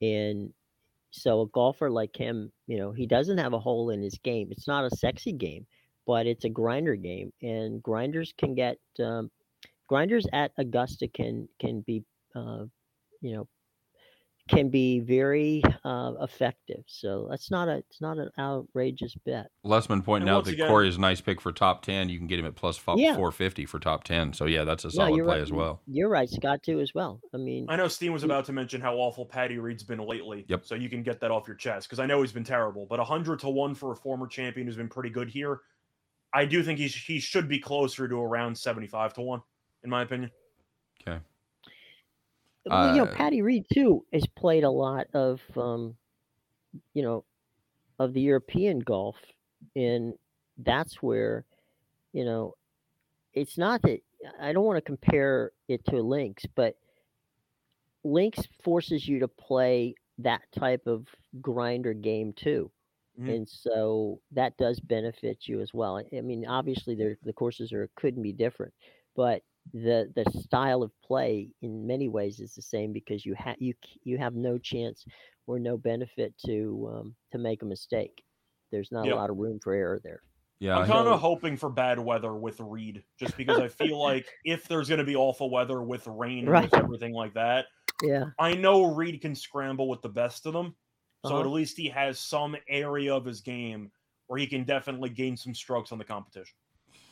[0.00, 0.52] and
[1.10, 4.48] so a golfer like him, you know, he doesn't have a hole in his game.
[4.50, 5.66] It's not a sexy game,
[6.06, 9.30] but it's a grinder game, and grinders can get um,
[9.88, 12.02] grinders at Augusta can can be
[12.34, 12.64] uh,
[13.20, 13.46] you know
[14.48, 16.82] can be very uh, effective.
[16.86, 19.46] So that's not a it's not an outrageous bet.
[19.64, 22.08] Lessman pointing out that again- Corey is a nice pick for top 10.
[22.08, 23.14] You can get him at plus fo- Yeah.
[23.14, 24.32] 450 for top 10.
[24.32, 25.42] So, yeah, that's a solid you're play right.
[25.42, 25.80] as well.
[25.86, 27.20] You're right, Scott too as well.
[27.32, 30.44] I mean, I know Steen was about to mention how awful Patty Reed's been lately.
[30.48, 30.66] Yep.
[30.66, 32.86] So you can get that off your chest because I know he's been terrible.
[32.86, 35.60] But 100 to 1 for a former champion who's been pretty good here.
[36.34, 39.42] I do think he, he should be closer to around 75 to 1,
[39.84, 40.30] in my opinion.
[41.06, 41.20] Okay.
[42.64, 45.96] Well, you know, uh, Patty Reed too has played a lot of um,
[46.94, 47.24] you know
[47.98, 49.16] of the European golf,
[49.76, 50.14] and
[50.58, 51.46] that's where
[52.12, 52.54] you know
[53.34, 54.00] it's not that
[54.40, 56.76] I don't want to compare it to links, but
[58.04, 61.06] links forces you to play that type of
[61.40, 62.70] grinder game too.
[63.18, 63.32] Mhm.
[63.32, 65.98] And so that does benefit you as well.
[66.12, 68.74] I mean, obviously, the courses are couldn't be different,
[69.14, 69.42] but
[69.72, 73.74] the the style of play in many ways is the same because you have you
[74.04, 75.04] you have no chance
[75.46, 78.24] or no benefit to um, to make a mistake.
[78.70, 79.12] There's not Yep.
[79.12, 80.22] a lot of room for error there.
[80.60, 80.76] Yeah.
[80.76, 84.66] I'm kind of hoping for bad weather with Reed, just because I feel like if
[84.68, 86.62] there's going to be awful weather with rain and Right.
[86.62, 87.66] with everything like that,
[88.00, 90.76] Yeah, I know Reed can scramble with the best of them.
[91.22, 91.40] So Uh-huh.
[91.40, 93.92] at least he has some area of his game
[94.26, 96.56] where he can definitely gain some strokes on the competition.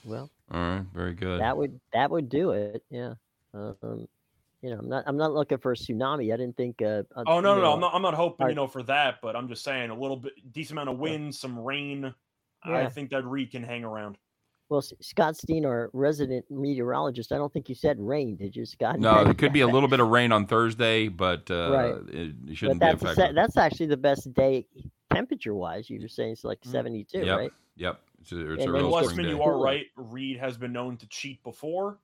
[0.05, 0.84] Well, All right.
[0.94, 1.40] Very good.
[1.40, 2.82] that would that would do it.
[2.90, 3.14] Yeah.
[3.55, 4.07] Um,
[4.62, 6.32] you know, I'm not I'm not looking for a tsunami.
[6.32, 6.82] I didn't think.
[6.82, 7.62] Uh, uh, Oh no, you no, no!
[7.62, 7.94] know, I'm not.
[7.94, 9.16] I'm not hoping, our- you know, for that.
[9.22, 12.14] But I'm just saying, a little bit, decent amount of wind, some rain.
[12.62, 14.18] I think that Reed can hang around.
[14.68, 19.01] Well, Scott Steen, our resident meteorologist, I don't think you said rain, did you, Scott?
[19.01, 22.14] no, there could be a little bit of rain on Thursday, but uh, Right.
[22.14, 23.36] it, it shouldn't be that's a se- affected.
[23.36, 24.66] that's actually the best day
[25.12, 25.90] temperature wise.
[25.90, 26.70] You were saying it's like Mm.
[26.70, 27.38] 72, Yep.
[27.38, 27.53] right?
[27.78, 28.01] Yep.
[28.21, 29.87] It's a, it's And a real And it's spring Westman, you are right.
[29.97, 31.99] Reed has been known to cheat before.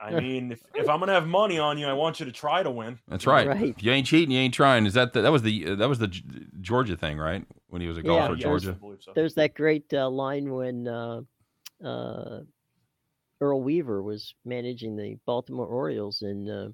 [0.00, 2.62] I mean, if, if I'm gonna have money on you, I want you to try
[2.62, 2.98] to win.
[3.06, 3.46] That's right.
[3.46, 3.74] Right.
[3.76, 4.84] If you ain't cheating, you ain't trying.
[4.84, 6.08] Is that the, that was the that was the
[6.60, 7.46] Georgia thing, right?
[7.68, 8.76] When he was a golfer, at yes, Georgia.
[8.82, 9.12] I so.
[9.14, 11.20] There's that great uh, line when uh,
[11.84, 12.40] uh,
[13.40, 16.68] Earl Weaver was managing the Baltimore Orioles and uh,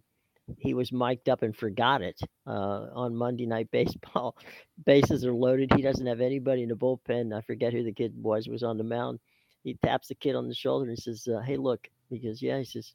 [0.57, 4.37] he was mic'd up and forgot it uh, on Monday Night Baseball.
[4.87, 5.71] Bases are loaded.
[5.75, 7.37] He doesn't have anybody in the bullpen.
[7.37, 9.21] I forget who the kid was was on the mound.
[9.65, 12.59] he taps the kid on the shoulder and says, uh, "Hey, look." He goes, "Yeah."
[12.59, 12.95] He says,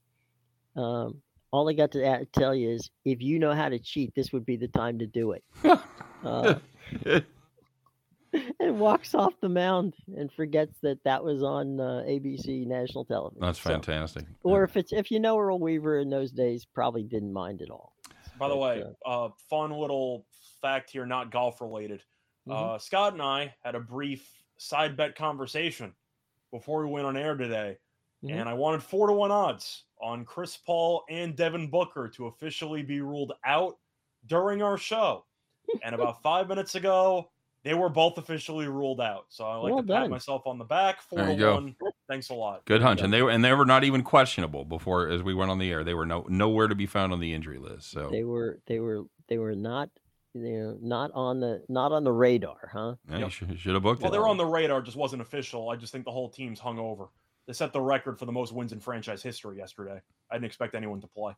[0.75, 4.15] um, "All I got to a- tell you is, if you know how to cheat,
[4.15, 5.43] this would be the time to do it."
[6.23, 6.55] uh,
[8.59, 13.41] and walks off the mound and forgets that that was on uh, ABC national television.
[13.41, 14.25] That's So- fantastic.
[14.43, 17.69] or if it's if you know Earl Weaver in those days, probably didn't mind at
[17.69, 17.93] all.
[18.39, 20.25] By the But, way, uh, fun little
[20.61, 22.01] fact here, not golf related.
[22.49, 24.27] Uh, Scott and I had a brief
[24.57, 25.93] side bet conversation
[26.51, 27.77] before we went on air today,
[28.23, 28.31] Mhm.
[28.39, 32.81] and I wanted four to one odds on Chris Paul and Devin Booker to officially
[32.83, 33.77] be ruled out
[34.25, 35.25] during our show.
[35.81, 37.31] and about five minutes ago,
[37.63, 39.25] they were both officially ruled out.
[39.29, 41.01] So I like Well to pat myself on the back.
[41.01, 41.53] Four There to you go.
[41.55, 41.75] one.
[42.09, 42.65] Thanks a lot.
[42.65, 43.05] Good hunch, go.
[43.05, 45.71] and they were and they were not even questionable before as we went on the
[45.71, 45.83] air.
[45.83, 47.89] They were no nowhere to be found on the injury list.
[47.91, 49.89] So They were they were they were not
[50.33, 52.95] you know not on the not on the radar, huh?
[53.09, 53.25] yeah, Yep.
[53.25, 54.13] you should, should have booked Well, it.
[54.13, 55.69] they were on the radar, just wasn't official.
[55.69, 57.07] I just think the whole team's hung over.
[57.45, 59.99] They set the record for the most wins in franchise history yesterday.
[60.33, 61.33] I didn't expect anyone to play.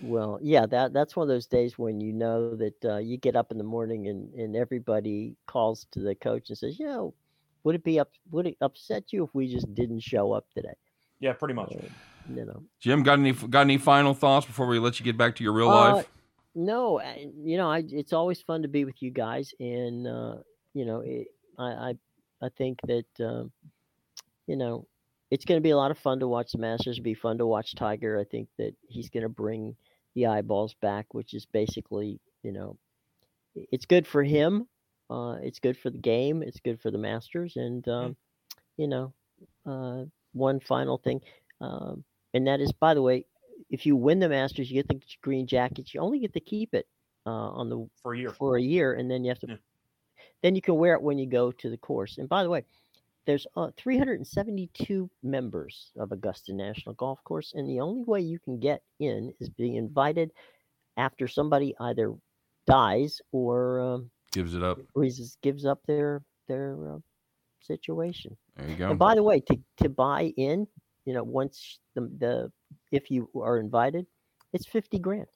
[0.00, 3.36] Well, yeah, that that's one of those days when you know that uh, you get
[3.36, 7.14] up in the morning and and everybody calls to the coach and says, you know,
[7.62, 10.74] would it be up would it upset you if we just didn't show up today?
[11.20, 11.70] Yeah, pretty much.
[11.76, 11.86] Uh,
[12.34, 12.64] you know.
[12.80, 15.52] Jim, got any got any final thoughts before we let you get back to your
[15.52, 16.10] real Uh, life?
[16.56, 17.00] No,
[17.44, 20.38] you know, I it's always fun to be with you guys, and uh,
[20.74, 21.94] you know, it, I, I
[22.42, 23.52] I think that um,
[24.48, 24.88] you know
[25.30, 26.96] it's going to be a lot of fun to watch the Masters.
[26.98, 28.18] It'll be fun to watch Tiger.
[28.18, 29.76] I think that he's going to bring
[30.14, 32.76] the eyeballs back, which is basically you know,
[33.54, 34.66] it's good for him.
[35.10, 36.42] Uh, it's good for the game.
[36.42, 38.16] It's good for the Masters, and um,
[38.76, 39.12] you know,
[39.66, 41.20] uh, one final thing,
[41.60, 43.26] um, and that is, by the way,
[43.70, 45.92] if you win the Masters, you get the green jacket.
[45.92, 46.86] You only get to keep it
[47.26, 48.30] uh, on the For a year.
[48.30, 49.48] for a year, and then you have to.
[49.48, 49.56] Yeah.
[50.42, 52.16] Then you can wear it when you go to the course.
[52.16, 52.64] And by the way,
[53.30, 58.58] there's uh, 372 members of Augusta National Golf Course, and the only way you can
[58.58, 60.32] get in is being invited
[60.96, 62.12] after somebody either
[62.66, 64.80] dies or um, Gives it up.
[65.42, 66.98] gives up their their uh,
[67.60, 68.36] situation.
[68.56, 68.90] There you go.
[68.90, 70.66] And by the way, to, to buy in,
[71.04, 72.52] you know, once the, the
[72.90, 74.06] if you are invited,
[74.52, 75.28] it's fifty grand,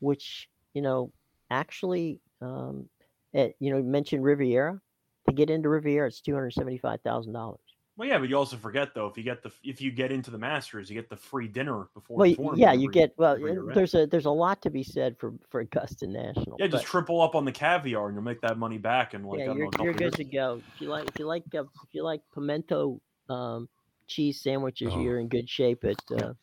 [0.00, 1.12] which you know
[1.48, 2.88] actually, um,
[3.34, 4.80] eh, you know, you mentioned Riviera.
[5.28, 7.60] To get into Riviera, it's two hundred seventy five thousand dollars.
[7.96, 10.30] Well, yeah, but you also forget though if you get the if you get into
[10.30, 12.58] the Masters, you get the free dinner before Well, the y- tournament.
[12.60, 13.34] yeah, you every- get well.
[13.34, 13.74] every year, right?
[13.74, 16.56] There's a there's a lot to be said for for Augusta National.
[16.60, 19.40] Yeah, just triple up on the caviar and you'll make that money back And like
[19.40, 20.14] yeah, you're, a couple you're good years.
[20.14, 20.62] to go.
[20.74, 23.68] If you like, if you like, uh, if you like pimento um,
[24.06, 25.00] cheese sandwiches, Oh.
[25.00, 26.34] you're in good shape at uh,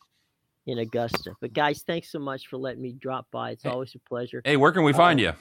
[0.67, 1.35] in Augusta.
[1.39, 3.51] But guys, thanks so much for letting me drop by.
[3.51, 3.69] It's Hey.
[3.69, 4.41] always a pleasure.
[4.43, 5.33] Hey, where can we find Uh, you?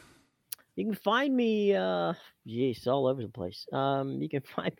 [0.76, 2.14] You can find me, uh,
[2.46, 3.66] geez, all over the place.
[3.72, 4.72] Um, you can find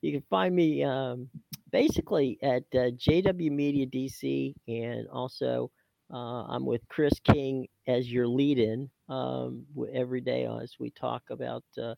[0.00, 1.28] you can find me um,
[1.72, 5.70] basically at uh, JW Media DC, and also
[6.12, 11.64] uh, I'm with Chris King as your lead-in um, every day as we talk about
[11.80, 11.94] uh,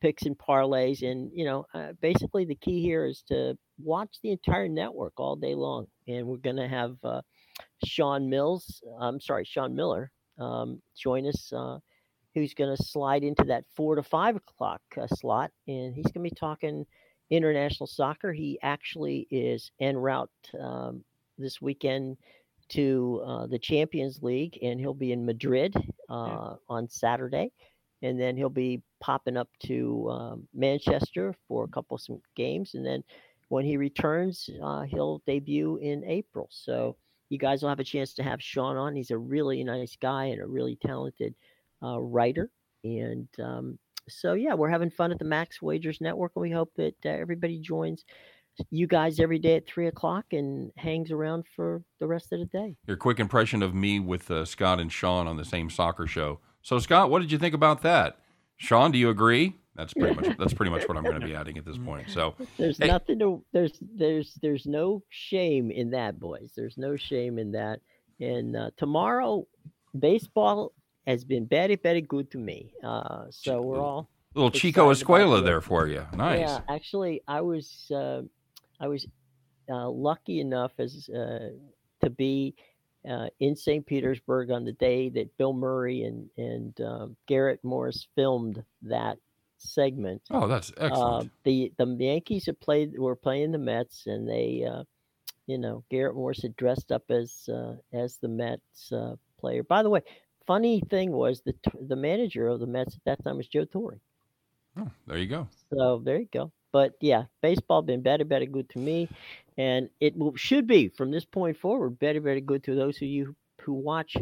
[0.00, 1.02] picks and parlays.
[1.02, 5.34] And you know, uh, basically the key here is to watch the entire network all
[5.34, 5.86] day long.
[6.06, 7.22] And we're gonna have uh,
[7.84, 11.52] Sean Mills, I'm sorry, Sean Miller, um, join us.
[11.52, 11.78] Uh,
[12.36, 16.22] who's going to slide into that four to five o'clock uh, slot, and he's going
[16.22, 16.84] to be talking
[17.30, 18.30] international soccer.
[18.30, 20.28] He actually is en route
[20.60, 21.02] um,
[21.38, 22.18] this weekend
[22.68, 25.74] to uh, the Champions League, and he'll be in Madrid
[26.10, 27.52] uh, on Saturday,
[28.02, 32.74] and then he'll be popping up to um, Manchester for a couple of some games,
[32.74, 33.02] and then
[33.48, 36.48] when he returns, uh, he'll debut in April.
[36.50, 36.96] So
[37.30, 38.94] you guys will have a chance to have Sean on.
[38.94, 41.34] He's a really nice guy and a really talented
[41.82, 42.50] uh, writer.
[42.84, 46.72] And um, so, yeah, we're having fun at the Max Wagers Network, and we hope
[46.76, 48.04] that uh, everybody joins
[48.70, 52.46] you guys every day at three o'clock and hangs around for the rest of the
[52.46, 52.74] day.
[52.86, 56.40] Your quick impression of me with uh, Scott and Sean on the same soccer show.
[56.62, 58.18] So, Scott, what did you think about that?
[58.56, 59.54] Sean, do you agree?
[59.74, 62.08] That's pretty much that's pretty much what I'm going to be adding at this point.
[62.08, 62.86] So, There's Hey.
[62.86, 66.52] nothing to there's there's there's no shame in that, boys.
[66.56, 67.80] There's no shame in that.
[68.18, 69.46] And uh, tomorrow,
[69.98, 70.72] baseball
[71.06, 72.72] has been very very good to me.
[72.82, 76.04] Uh, so we're all little Chico Escuela there for you.
[76.14, 76.40] Nice.
[76.40, 78.22] Yeah, actually, I was uh,
[78.80, 79.06] I was
[79.70, 81.50] uh, lucky enough as uh,
[82.02, 82.54] to be
[83.08, 83.86] uh, in St.
[83.86, 89.18] Petersburg on the day that Bill Murray and and um Garrett Morris filmed that
[89.58, 90.22] segment.
[90.30, 91.32] Oh, that's Uh, excellent.
[91.44, 94.84] the the Yankees had played were playing the Mets, and they, uh,
[95.46, 99.62] you know, Garrett Morris had dressed up as uh, as the Mets uh, player.
[99.62, 100.00] By the way,
[100.46, 101.54] funny thing was the
[101.88, 104.00] the manager of the Mets at that time was Joe Torre.
[104.78, 105.48] oh, there you go.
[105.72, 106.52] So there you go.
[106.72, 109.08] but yeah, baseball been better, better good to me,
[109.56, 113.02] and it will, should be from this point forward better, very good to those of
[113.08, 114.16] you who watch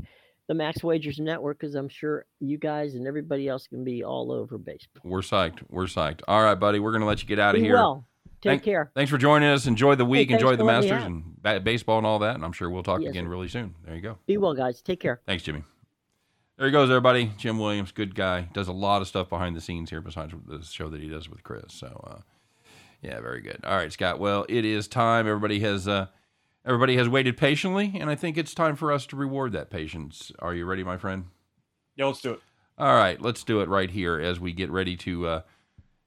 [0.47, 4.31] the Max Wagers Network, because I'm sure you guys and everybody else can be all
[4.31, 5.01] over baseball.
[5.03, 5.61] We're psyched.
[5.70, 6.20] We're psyched.
[6.29, 6.79] All right, buddy.
[6.81, 7.75] We're gonna let you get out of Be here.
[7.75, 8.05] well.
[8.43, 8.91] Take Thank- care.
[8.95, 9.66] Thanks for joining us.
[9.66, 10.29] Enjoy the week.
[10.29, 12.35] thanks Enjoy the Masters and ba- baseball and all that.
[12.35, 13.31] And I'm sure we'll talk Yes, again sir.
[13.31, 13.75] really soon.
[13.87, 14.18] There you go.
[14.27, 14.83] Be well, guys.
[14.83, 15.22] Take care.
[15.27, 15.62] Thanks, Jimmy.
[16.57, 17.32] There he goes, everybody.
[17.36, 18.42] Jim Williams, good guy.
[18.52, 21.28] Does a lot of stuff behind the scenes here besides the show that he does
[21.28, 21.64] with Chris.
[21.68, 22.20] So, uh,
[23.02, 23.59] yeah, very good.
[23.64, 24.20] All right, Scott.
[24.20, 25.26] Well, it is time.
[25.26, 26.07] Everybody has uh,
[26.64, 30.30] everybody has waited patiently, and I think it's time for us to reward that patience.
[30.38, 31.24] Are you ready, my friend?
[31.96, 32.40] Yeah, let's do it.
[32.78, 35.40] All right, let's do it right here as we get ready to, uh,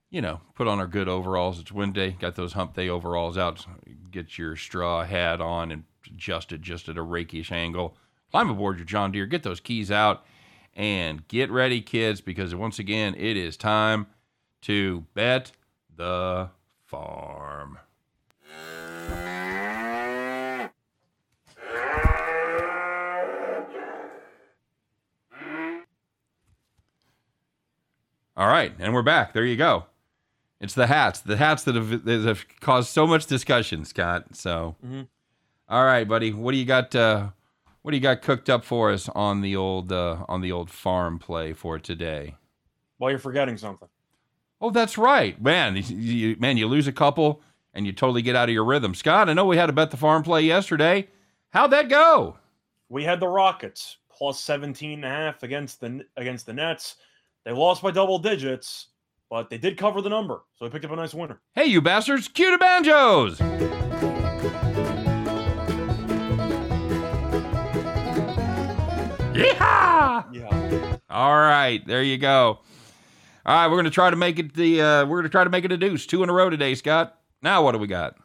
[0.08, 1.60] you know, put on our good overalls.
[1.60, 2.16] It's Wednesday.
[2.18, 3.66] Got those hump day overalls out.
[4.10, 7.98] Get your straw hat on and adjust it just at a rakish angle.
[8.30, 9.26] Climb aboard your John Deere.
[9.26, 10.24] Get those keys out
[10.74, 14.06] and get ready, kids, because once again, it is time
[14.62, 15.52] to bet
[15.96, 16.50] the
[16.84, 17.78] farm.
[28.36, 29.32] All right, and we're back.
[29.32, 29.86] There you go.
[30.60, 34.36] It's the hats, the hats that have, that have caused so much discussion, Scott.
[34.36, 35.08] So, Mhm.
[35.68, 36.94] all right, buddy, what do you got?
[36.94, 37.28] Uh,
[37.88, 40.68] what do you got cooked up for us on the old uh, on the old
[40.68, 42.34] farm play for today?
[42.98, 43.88] Well, you're forgetting something.
[44.60, 45.74] Oh, that's right, man.
[45.76, 47.40] You, you- man, you lose a couple
[47.72, 48.94] and you totally get out of your rhythm.
[48.94, 51.08] Scott, I know we had to bet the farm play yesterday.
[51.48, 52.36] How'd that go?
[52.90, 56.96] We had the Rockets plus 17 and a half against the against the Nets.
[57.46, 58.88] They lost by double digits,
[59.30, 61.40] but they did cover the number, so they picked up a nice winner.
[61.54, 63.40] Hey, you bastards, cue the banjos.
[69.38, 70.34] Yeehaw!
[70.34, 70.96] Yeah.
[71.10, 72.58] All right, there you go.
[73.46, 75.64] All right, we're gonna try to make it the uh, we're gonna try to make
[75.64, 77.18] it a deuce, two in a row today, Scott.
[77.42, 78.16] Now what do we got?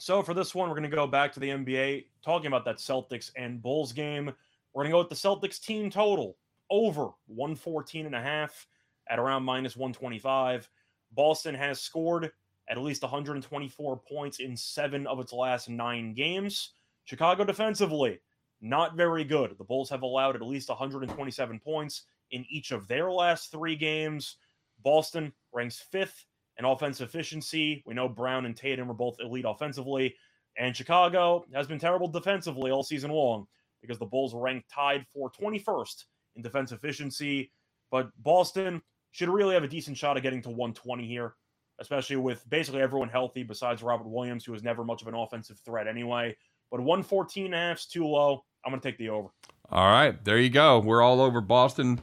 [0.00, 2.76] So for this one, we're going to go back to the NBA, talking about that
[2.76, 4.32] Celtics and Bulls game.
[4.72, 6.36] We're going to go with the Celtics team total
[6.70, 8.68] over 114 and a half
[9.10, 10.68] at around minus 125.
[11.12, 12.30] Boston has scored
[12.68, 16.74] at least 124 points in seven of its last nine games.
[17.04, 18.20] Chicago defensively,
[18.60, 19.56] not very good.
[19.56, 24.36] The Bulls have allowed at least 127 points in each of their last three games.
[24.82, 26.24] Boston ranks fifth
[26.58, 27.82] in offensive efficiency.
[27.86, 30.14] We know Brown and Tatum are both elite offensively.
[30.56, 33.46] And Chicago has been terrible defensively all season long
[33.80, 36.04] because the Bulls ranked tied for 21st
[36.36, 37.52] in defense efficiency.
[37.90, 38.82] But Boston
[39.12, 41.34] should really have a decent shot at getting to 120 here,
[41.80, 45.60] especially with basically everyone healthy besides Robert Williams, who was never much of an offensive
[45.64, 46.36] threat anyway.
[46.70, 48.44] But 114 and a half is too low.
[48.64, 49.28] I'm going to take the over.
[49.70, 50.78] All right, there you go.
[50.78, 52.00] We're all over Boston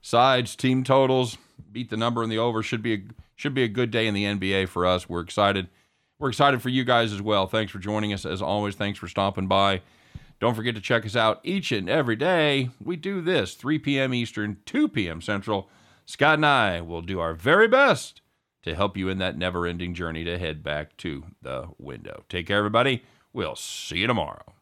[0.00, 1.36] sides, team totals.
[1.70, 2.62] Beat the number in the over.
[2.62, 3.02] Should be a
[3.36, 5.08] should be a good day in the NBA for us.
[5.08, 5.68] We're excited.
[6.18, 7.46] We're excited for you guys as well.
[7.46, 8.76] Thanks for joining us as always.
[8.76, 9.82] Thanks for stopping by.
[10.40, 12.70] Don't forget to check us out each and every day.
[12.82, 14.14] We do this 3 p.m.
[14.14, 15.20] Eastern, 2 p.m.
[15.20, 15.68] Central.
[16.06, 18.20] Scott and I will do our very best
[18.62, 22.24] to help you in that never ending journey to head back to the window.
[22.28, 23.02] Take care, everybody.
[23.32, 24.53] We'll see you tomorrow.